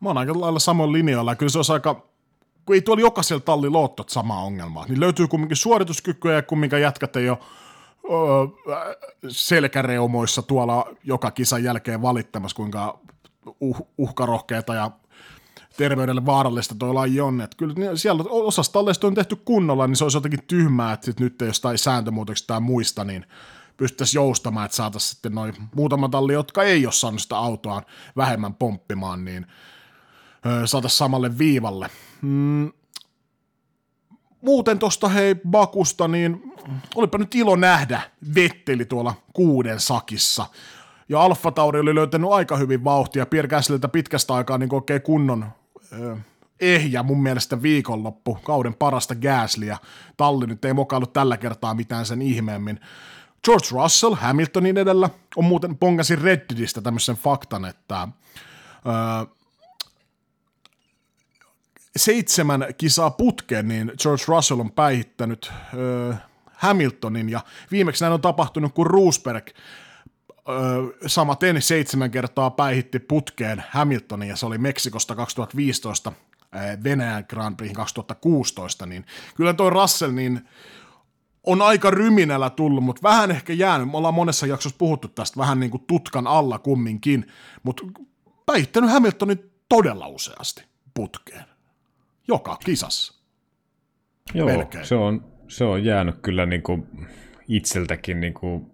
[0.00, 1.34] Mä oon aika lailla samoin linjoilla.
[1.34, 2.11] Kyllä se olisi aika
[2.66, 7.30] kun ei tuolla jokaisella talliloottot sama ongelma, niin löytyy kumminkin suorituskykyä ja kumminkin jätkät ei
[7.30, 7.38] ole
[9.28, 12.98] selkäreumoissa tuolla joka kisan jälkeen valittamassa, kuinka
[13.60, 14.90] uh, uhkarohkeita ja
[15.76, 17.40] terveydelle vaarallista toi laji on.
[17.40, 21.40] Että kyllä siellä osassa talleista on tehty kunnolla, niin se olisi jotenkin tyhmää, että nyt
[21.40, 23.26] jostain sääntömuutoksista tai muista, niin
[23.76, 27.82] pystyttäisiin joustamaan, että saataisiin sitten noin muutama talli, jotka ei ole saanut sitä autoaan
[28.16, 29.46] vähemmän pomppimaan, niin
[30.64, 31.90] saataisiin samalle viivalle.
[32.22, 32.72] Mm.
[34.40, 36.52] Muuten tuosta hei Bakusta, niin
[36.94, 38.00] olipa nyt ilo nähdä
[38.34, 40.46] Vetteli tuolla kuuden sakissa.
[41.08, 43.26] Ja Alfa Tauri oli löytänyt aika hyvin vauhtia.
[43.26, 43.58] Pierre
[43.92, 45.46] pitkästä aikaa niin oikein kunnon
[45.92, 46.16] ö,
[46.60, 49.78] ehjä mun mielestä viikonloppu, kauden parasta Gaslyä.
[50.16, 52.80] Talli nyt ei mokailut tällä kertaa mitään sen ihmeemmin.
[53.44, 58.08] George Russell Hamiltonin edellä on muuten pongasin Redditistä tämmöisen faktan, että
[58.86, 59.26] ö,
[61.96, 66.14] seitsemän kisaa putkeen, niin George Russell on päihittänyt ö,
[66.52, 67.40] Hamiltonin, ja
[67.70, 69.52] viimeksi näin on tapahtunut, kun Roosberg ö,
[71.06, 76.12] samaten seitsemän kertaa päihitti putkeen Hamiltonin, ja se oli Meksikosta 2015
[76.84, 80.48] Venäjän Grand Prix 2016, niin kyllä toi Russell niin
[81.44, 83.90] on aika ryminällä tullut, mutta vähän ehkä jäänyt.
[83.90, 87.26] Me ollaan monessa jaksossa puhuttu tästä vähän niin kuin tutkan alla kumminkin,
[87.62, 87.82] mutta
[88.46, 90.64] päihittänyt Hamiltonin todella useasti
[90.94, 91.51] putkeen
[92.28, 93.22] joka kisassa.
[94.34, 94.48] Joo,
[94.82, 96.88] se on, se on jäänyt kyllä niin kuin
[97.48, 98.66] itseltäkin, niin kuin,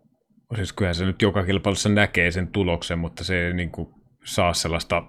[0.57, 3.89] siis kyllähän se nyt joka kilpailussa näkee sen tuloksen, mutta se ei niin kuin
[4.25, 5.03] saa sellaista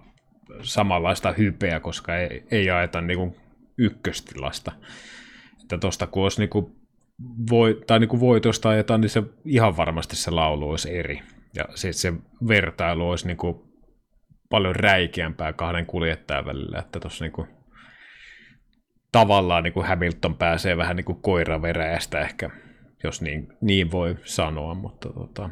[0.61, 3.35] samanlaista hypeä, koska ei, ei ajeta niin kuin
[3.77, 4.71] ykköstilasta.
[5.61, 6.75] Että tuosta kun olisi niin kuin
[7.49, 11.21] voi, tai niin kuin voitosta ajetaan, niin se ihan varmasti se laulu olisi eri.
[11.55, 12.13] Ja sitten se
[12.47, 13.61] vertailu olisi niin kuin
[14.49, 17.47] paljon räikeämpää kahden kuljettajan välillä, että tuossa niin kuin
[19.11, 22.49] tavallaan niin kuin Hamilton pääsee vähän niin kuin koiraveräjästä ehkä,
[23.03, 25.49] jos niin, niin voi sanoa, mutta tota,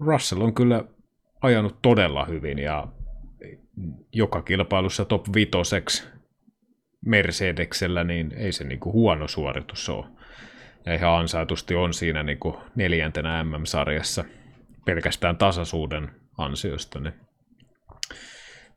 [0.00, 0.84] Russell on kyllä
[1.42, 2.88] ajanut todella hyvin ja
[4.12, 6.08] joka kilpailussa top vitoseksi
[7.06, 10.06] Mercedeksellä, niin ei se niin kuin huono suoritus ole.
[10.86, 14.24] Ja ihan ansaitusti on siinä niin kuin neljäntenä MM-sarjassa
[14.84, 17.00] pelkästään tasaisuuden ansiosta.
[17.00, 17.14] Niin.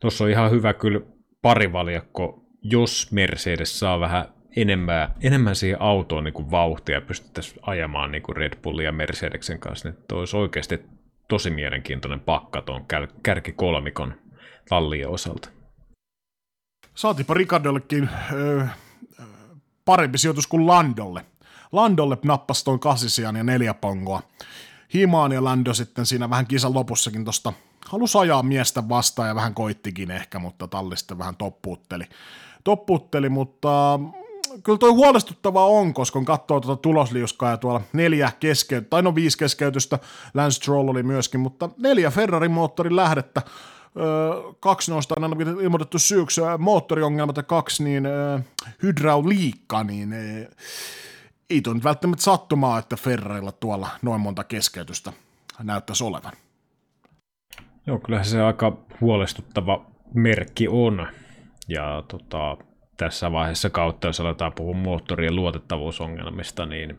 [0.00, 1.00] Tuossa on ihan hyvä kyllä
[1.42, 4.24] parivaljakko jos Mercedes saa vähän
[4.56, 8.92] enemmän, enemmän siihen autoon niin kuin vauhtia ja pystyttäisiin ajamaan niin kuin Red Bullin ja
[8.92, 10.80] Mercedeksen kanssa, niin olisi oikeasti
[11.28, 12.86] tosi mielenkiintoinen pakka tuon
[13.22, 14.14] kärkikolmikon
[14.68, 15.48] tallien osalta.
[16.94, 18.66] Saatipa Ricardollekin öö,
[19.84, 21.24] parempi sijoitus kuin Landolle.
[21.72, 24.22] Landolle nappasi tuon kasisian ja neljä pongoa.
[24.94, 27.52] Himaan ja Lando sitten siinä vähän kisan lopussakin tuosta
[27.86, 32.04] halusi ajaa miestä vastaan ja vähän koittikin ehkä, mutta talli sitten vähän toppuutteli
[32.68, 34.00] topputteli, mutta
[34.62, 39.14] kyllä toi huolestuttavaa on, koska kun katsoo tuota tulosliuskaa ja tuolla neljä keskeytystä, tai no
[39.14, 39.98] viisi keskeytystä,
[40.34, 43.42] Lance Stroll oli myöskin, mutta neljä Ferrari-moottorin lähdettä,
[44.60, 48.08] kaksi noista on ilmoitettu syyksi moottoriongelmat ja kaksi niin
[48.82, 50.14] hydrauliikka, niin
[51.50, 55.12] ei tuo nyt välttämättä sattumaa, että Ferrarilla tuolla noin monta keskeytystä
[55.62, 56.32] näyttäisi olevan.
[57.86, 61.06] Joo, kyllä se aika huolestuttava merkki on.
[61.68, 62.56] Ja tota,
[62.96, 66.98] tässä vaiheessa kautta, jos aletaan puhua moottorien luotettavuusongelmista, niin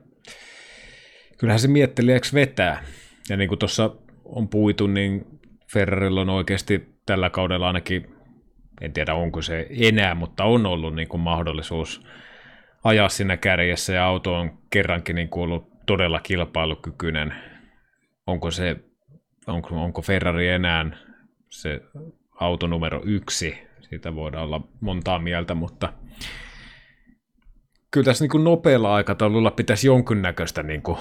[1.37, 2.83] kyllähän se miettelijäksi vetää.
[3.29, 3.95] Ja niin kuin tuossa
[4.25, 5.25] on puitu, niin
[5.73, 8.15] Ferrarilla on oikeasti tällä kaudella ainakin,
[8.81, 12.05] en tiedä onko se enää, mutta on ollut niin kuin mahdollisuus
[12.83, 17.33] ajaa siinä kärjessä ja auto on kerrankin niin kuin ollut todella kilpailukykyinen.
[18.27, 18.75] Onko se,
[19.47, 20.85] onko, onko Ferrari enää
[21.49, 21.81] se
[22.39, 23.68] auto numero yksi?
[23.89, 25.93] Siitä voidaan olla montaa mieltä, mutta
[27.91, 30.97] kyllä tässä niin kuin nopealla aikataululla pitäisi jonkinnäköistä niin kuin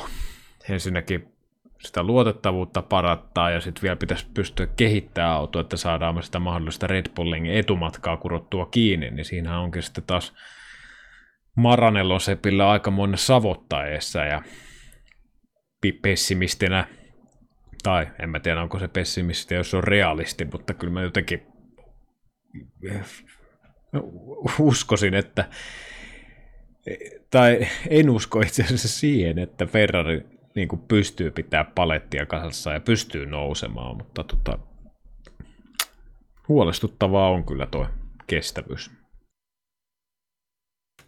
[0.70, 1.32] ensinnäkin
[1.78, 7.07] sitä luotettavuutta parattaa ja sitten vielä pitäisi pystyä kehittämään autoa, että saadaan sitä mahdollista Red
[7.16, 10.34] Bullin etumatkaa kurottua kiinni, niin siinä onkin sitten taas
[11.55, 14.43] Maranellon sepillä aika monen savottaessa ja
[16.03, 16.89] pessimistinä,
[17.82, 21.47] tai en mä tiedä onko se pessimisti, jos se on realisti, mutta kyllä mä jotenkin
[24.59, 25.49] uskoisin, että
[27.30, 32.80] tai en usko itse asiassa siihen, että Ferrari niin kuin pystyy pitää palettia kasassa ja
[32.80, 34.59] pystyy nousemaan, mutta tota,
[36.49, 37.86] huolestuttavaa on kyllä tuo
[38.26, 38.90] kestävyys.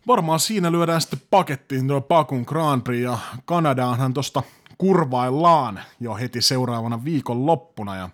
[0.06, 4.42] Varmaan siinä lyödään sitten pakettiin tuo Pakun Grand Prix ja Kanadaanhan tuosta
[4.78, 8.08] kurvaillaan jo heti seuraavana viikon loppuna ja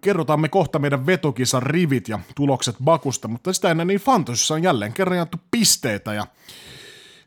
[0.00, 4.62] kerrotaan me kohta meidän vetokisan rivit ja tulokset Bakusta, mutta sitä ennen niin Fantasyssä on
[4.62, 6.26] jälleen kerran jaettu pisteitä ja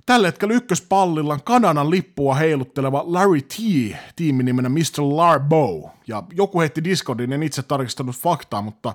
[0.05, 3.55] Tällä hetkellä ykköspallilla Kanadan lippua heilutteleva Larry T,
[4.15, 5.03] tiiminimenä Mr.
[5.03, 5.91] Larbo.
[6.07, 8.93] Ja joku heitti Discordin, en itse tarkistanut faktaa, mutta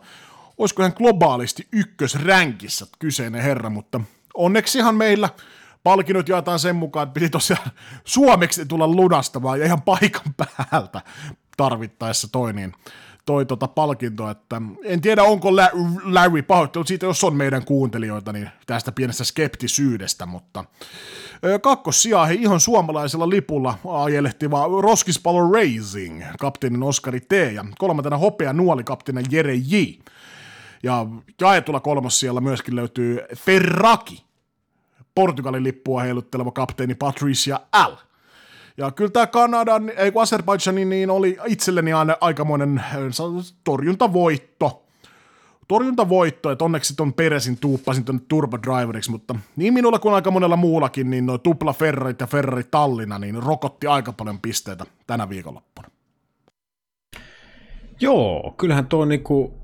[0.59, 4.01] olisiko hän globaalisti ykkösränkissä kyseinen herra, mutta
[4.35, 5.29] onneksihan meillä
[5.83, 7.71] palkinnot jaetaan sen mukaan, että piti tosiaan
[8.05, 11.01] suomeksi tulla lunastamaan ja ihan paikan päältä
[11.57, 12.73] tarvittaessa toi, niin
[13.27, 15.57] toi tota palkinto, että en tiedä onko
[16.05, 20.65] Larry pahoittelut siitä, jos on meidän kuuntelijoita, niin tästä pienestä skeptisyydestä, mutta
[21.63, 27.33] kakkossijaa he ihan suomalaisella lipulla ajelehtiva Roskispalo Racing, kapteenin Oskari T.
[27.55, 29.77] ja kolmantena hopea nuoli kapteeni Jere J.
[30.83, 31.07] Ja
[31.41, 34.25] jaetulla siellä myöskin löytyy Ferraki,
[35.15, 38.10] Portugalin lippua heilutteleva kapteeni Patricia L.
[38.81, 42.95] Ja kyllä tämä Kanadan, ei kun Azerbaidžanin, niin oli itselleni aina aikamoinen äh,
[43.65, 44.87] torjuntavoitto.
[45.69, 50.57] Torjuntavoitto, että onneksi ton Peresin tuuppasin tuonne Turbo Driveriksi, mutta niin minulla kuin aika monella
[50.57, 55.89] muullakin, niin noin tupla Ferrarit ja Ferrari Tallinna, niin rokotti aika paljon pisteitä tänä viikonloppuna.
[58.01, 59.55] Joo, kyllähän tuo niinku,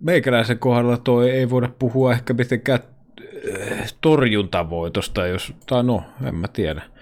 [0.00, 2.80] meikäläisen kohdalla toi ei voida puhua ehkä mitenkään
[3.70, 6.93] äh, torjuntavoitosta, jos, tai no, en mä tiedä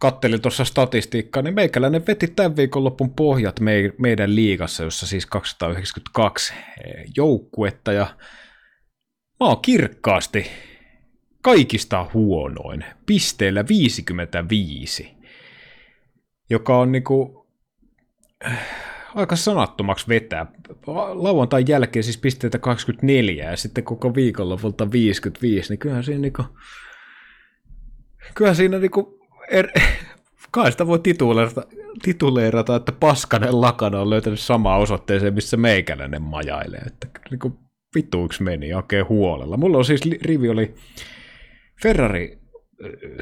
[0.00, 6.52] kattelin tuossa statistiikkaa, niin meikäläinen veti tämän viikonlopun pohjat me, meidän liigassa, jossa siis 292
[6.84, 8.06] eh, joukkuetta, ja
[9.40, 10.46] mä oon kirkkaasti
[11.42, 15.14] kaikista huonoin, pisteellä 55,
[16.50, 17.46] joka on niinku,
[18.46, 18.58] äh,
[19.14, 20.46] aika sanattomaksi vetää.
[21.14, 26.44] Lauantain jälkeen siis pisteitä 24 ja sitten koko viikonlopulta 55, niin kyllähän siinä niinku,
[28.34, 29.19] kyllähän siinä niinku
[29.50, 29.68] er,
[30.50, 31.62] kai sitä voi tituleerata,
[32.02, 36.80] tituleerata, että paskanen lakana on löytänyt samaa osoitteeseen, missä meikäläinen majailee.
[36.86, 37.54] Että niin kuin
[37.94, 39.56] vituiksi meni oikein huolella.
[39.56, 40.74] Mulla on siis rivi oli
[41.82, 42.40] Ferrari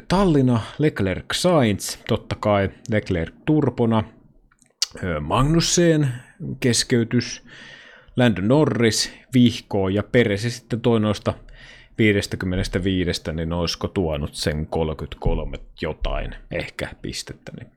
[0.07, 4.03] Tallinna, Leclerc Sainz, totta kai Leclerc Turpona,
[5.21, 6.07] Magnussen
[6.59, 7.43] keskeytys,
[8.15, 11.33] Lando Norris, Vihko ja Peresi sitten toinoista
[11.99, 17.51] 55, niin olisiko tuonut sen 33 jotain ehkä pistettä.
[17.59, 17.71] Niin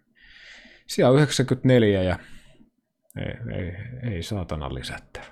[0.86, 2.18] siellä on 94 ja
[3.16, 3.72] ei, ei,
[4.12, 5.26] ei saatana lisättävä.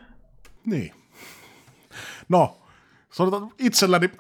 [0.67, 0.93] Niin.
[2.29, 2.63] No,
[3.13, 4.11] sanotaan itselläni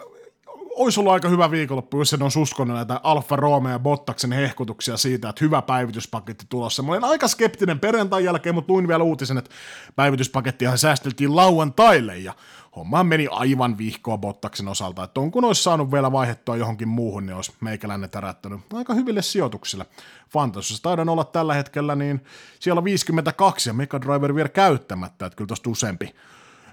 [0.80, 4.96] olisi ollut aika hyvä viikonloppu, jos en olisi uskonut näitä Alfa Romeo ja Bottaksen hehkutuksia
[4.96, 6.82] siitä, että hyvä päivityspaketti tulossa.
[6.82, 9.50] Mä olin aika skeptinen perjantain jälkeen, mutta luin vielä uutisen, että
[9.96, 12.34] päivityspakettia säästeltiin lauantaille ja
[12.76, 17.26] homma meni aivan vihkoa Bottaksen osalta, että on kun olisi saanut vielä vaihettua johonkin muuhun,
[17.26, 19.86] niin olisi meikäläinen tärättänyt aika hyville sijoituksille.
[20.28, 22.24] Fantasyssä taidan olla tällä hetkellä, niin
[22.60, 26.14] siellä on 52 ja Mega Driver vielä käyttämättä, että kyllä tuosta useampi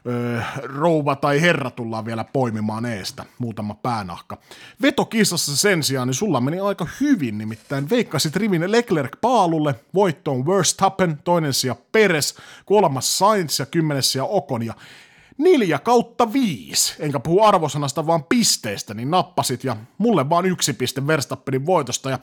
[0.07, 4.37] öö, rouva tai herra tullaan vielä poimimaan eestä, muutama päänahka.
[4.81, 11.19] Vetokisassa sen sijaan, niin sulla meni aika hyvin, nimittäin veikkasit rivin Leclerc paalulle, voittoon Verstappen,
[11.23, 14.73] toinen sija Peres, kolmas Sainz ja kymmenes sija Okon, ja
[15.37, 21.07] neljä kautta viisi, enkä puhu arvosanasta vaan pisteistä, niin nappasit ja mulle vaan yksi piste
[21.07, 22.19] Verstappenin voitosta ja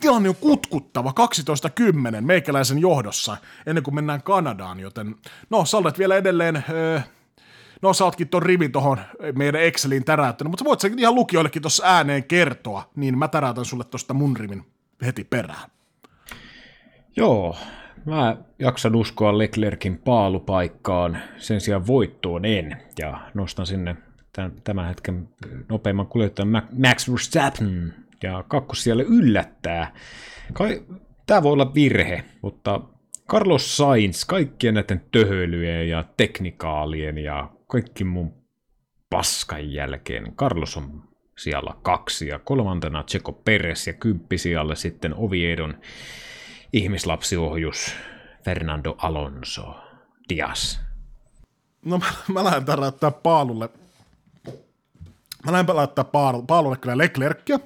[0.00, 1.14] tilanne on kutkuttava
[2.18, 3.36] 12-10 meikäläisen johdossa
[3.66, 5.14] ennen kuin mennään Kanadaan, joten
[5.50, 7.00] no sä olet vielä edelleen öö,
[7.82, 9.00] No sä ootkin ton rivin tohon
[9.36, 13.84] meidän Exceliin täräyttänyt, mutta voit sä ihan lukijoillekin tuossa ääneen kertoa, niin mä täräytän sulle
[13.84, 14.64] tuosta mun rivin
[15.04, 15.70] heti perään.
[17.16, 17.56] Joo,
[18.04, 23.96] Mä jaksan uskoa Leclerkin paalupaikkaan, sen sijaan voittoon en, ja nostan sinne
[24.64, 25.28] tämän hetken
[25.68, 29.94] nopeimman kuljettajan Max Verstappen, ja kakkos siellä yllättää.
[30.52, 30.82] Kai,
[31.26, 32.80] tämä voi olla virhe, mutta
[33.28, 38.32] Carlos Sainz kaikkien näiden töhöilyjen ja teknikaalien ja kaikki mun
[39.10, 40.34] paskan jälkeen.
[40.36, 41.02] Carlos on
[41.38, 45.74] siellä kaksi ja kolmantena Checo Perez ja kymppi siellä sitten Oviedon
[46.72, 47.94] ihmislapsiohjus
[48.44, 49.74] Fernando Alonso
[50.28, 50.80] Dias?
[51.84, 53.68] No mä, mä lähden täräyttää Paalulle.
[55.44, 56.04] Mä lähden täräyttää
[56.46, 57.58] Paalulle kyllä Leclercia.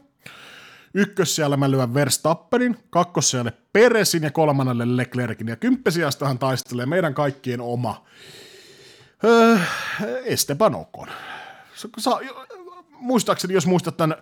[0.94, 5.48] Ykkös siellä mä lyön Verstappenin, kakkos siellä Peresin ja kolmannelle Leclerkin.
[5.48, 8.04] Ja kymppisijastahan taistelee meidän kaikkien oma
[9.24, 9.58] öö,
[10.24, 11.08] Esteban Ocon.
[11.98, 12.20] Sa,
[12.90, 14.16] muistaakseni, jos muistat tämän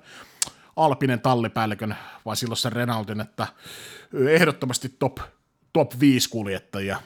[0.77, 3.47] Alpinen tallipäällikön, vai silloin sen Renaultin, että
[4.29, 5.19] ehdottomasti top,
[5.73, 7.03] top 5 kuljettajia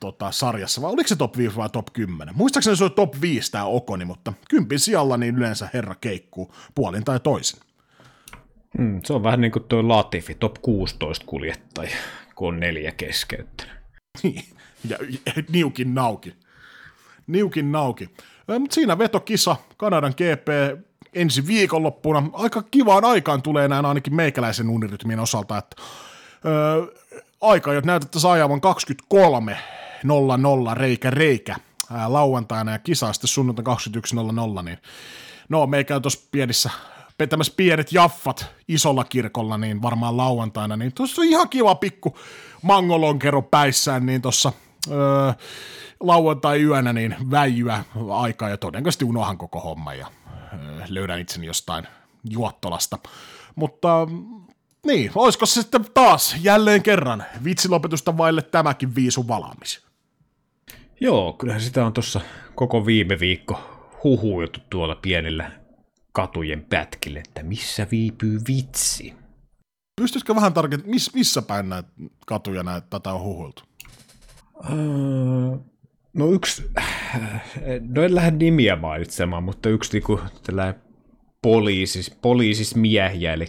[0.00, 2.34] tota, sarjassa, vai oliko se top 5 vai top 10?
[2.36, 7.04] Muistaakseni se oli top 5 tämä Okoni, mutta kympin sijalla niin yleensä herra keikkuu puolin
[7.04, 7.60] tai toisin.
[8.78, 11.96] Mm, se on vähän niin kuin tuo Latifi, top 16 kuljettaja,
[12.34, 13.74] kun on neljä keskeyttänyt.
[14.22, 14.44] Niin,
[14.88, 14.98] ja
[15.48, 16.34] niukin nauki.
[17.26, 18.08] Niukin nauki.
[18.58, 20.78] Mutta siinä vetokisa, Kanadan GP,
[21.12, 22.22] ensi viikonloppuna.
[22.32, 25.76] Aika kivaan aikaan tulee näin ainakin meikäläisen unirytmien osalta, että
[26.44, 26.86] öö,
[27.40, 29.58] aika, jos näytettäisiin ajavan 23
[30.04, 31.56] 00 reikä reikä
[31.92, 33.64] ää, lauantaina ja kisa sitten sunnuntai
[34.58, 34.78] 21.00, niin
[35.48, 36.70] no meikä tuossa pienissä
[37.18, 42.18] petämässä pienet jaffat isolla kirkolla, niin varmaan lauantaina, niin tuossa on ihan kiva pikku
[42.62, 44.52] mangolonkero päissään, niin tuossa
[44.90, 45.32] öö,
[46.00, 50.06] lauantai-yönä niin väijyä aikaa ja todennäköisesti unohan koko homma ja
[50.88, 51.86] löydän itseni jostain
[52.30, 52.98] juottolasta.
[53.54, 54.06] Mutta
[54.86, 59.86] niin, olisiko se sitten taas jälleen kerran vitsilopetusta vaille tämäkin viisu valmis?
[61.00, 62.20] Joo, kyllähän sitä on tuossa
[62.54, 63.60] koko viime viikko
[64.04, 65.50] huhuiltu tuolla pienillä
[66.12, 69.14] katujen pätkille, että missä viipyy vitsi.
[70.00, 71.88] Pystyisikö vähän tarkentamaan, miss, missä päin näitä
[72.26, 73.62] katuja näitä, tätä on huhuiltu?
[74.70, 75.71] Öö,
[76.14, 76.70] No yksi,
[77.94, 80.82] no en lähde nimiä mainitsemaan, mutta yksi niinku tällainen
[81.42, 82.18] poliisis,
[82.76, 83.46] miehiä, eli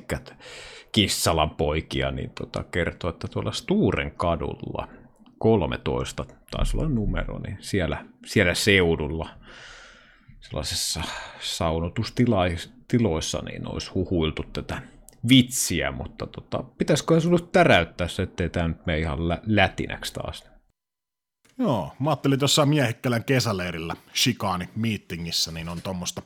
[0.92, 4.88] Kissalan poikia, niin tota, kertoo, että tuolla Sturen kadulla
[5.38, 9.30] 13 taisi olla numero, niin siellä, siellä seudulla
[10.40, 11.02] sellaisessa
[11.40, 14.82] saunotustiloissa niin olisi huhuiltu tätä
[15.30, 20.53] vitsiä, mutta tota, pitäisikö sinulle täräyttää se, ettei tämä nyt mene ihan lä- lätinäksi taas.
[21.64, 26.22] Joo, mä ajattelin tuossa Miehikkälän kesäleirillä Shikaani meetingissä, niin on tuommoista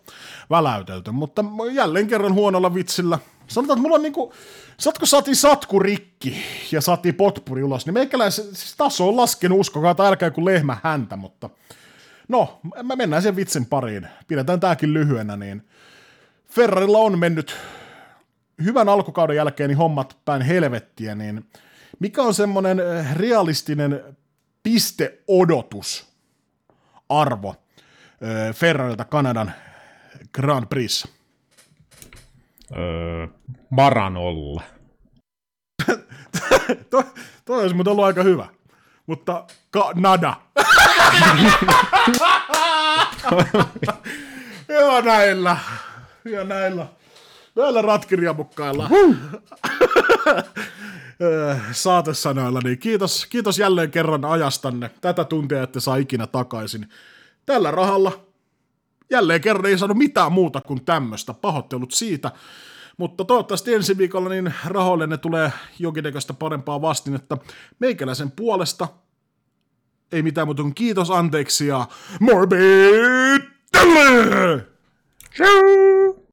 [0.50, 3.20] väläytelty, mutta jälleen kerran huonolla vitsillä.
[3.48, 4.34] Sanotaan, että mulla on niinku,
[4.78, 6.38] satko sati satku rikki
[6.72, 10.78] ja sati potpuri ulos, niin meikäläisen siis taso on laskenut, uskokaa, tai älkää kuin lehmä
[10.84, 11.50] häntä, mutta
[12.28, 14.08] no, mä mennään sen vitsin pariin.
[14.28, 15.68] Pidetään tääkin lyhyenä, niin
[16.50, 17.56] Ferrarilla on mennyt
[18.64, 21.46] hyvän alkukauden jälkeen niin hommat päin helvettiä, niin
[22.00, 22.82] mikä on semmoinen
[23.14, 24.17] realistinen
[24.68, 26.08] pisteodotus
[27.10, 27.56] arvo
[28.54, 29.52] Ferrarilta Kanadan
[30.34, 31.08] Grand Prix?
[32.78, 33.28] Öö,
[33.70, 34.64] Maranolla.
[36.90, 37.04] toi,
[37.46, 38.48] toi olisi muuten ollut aika hyvä.
[39.06, 40.34] Mutta Kanada.
[44.80, 45.58] Joo näillä.
[46.26, 46.88] Ja näillä.
[47.56, 48.90] Näillä ratkirjamukkailla.
[51.72, 54.92] saatesanoilla, niin kiitos, kiitos jälleen kerran ajastanne.
[55.02, 56.90] Tätä tuntia ette saa ikinä takaisin.
[57.46, 58.26] Tällä rahalla
[59.10, 61.34] jälleen kerran ei saanut mitään muuta kuin tämmöistä.
[61.34, 62.32] Pahoittelut siitä.
[62.98, 67.38] Mutta toivottavasti ensi viikolla niin rahoille ne tulee jonkinnäköistä parempaa vastinetta.
[67.80, 68.88] Meikäläisen puolesta
[70.12, 71.88] ei mitään muuta kuin kiitos, anteeksi ja
[72.20, 73.42] morbid!
[75.36, 76.27] Ciao!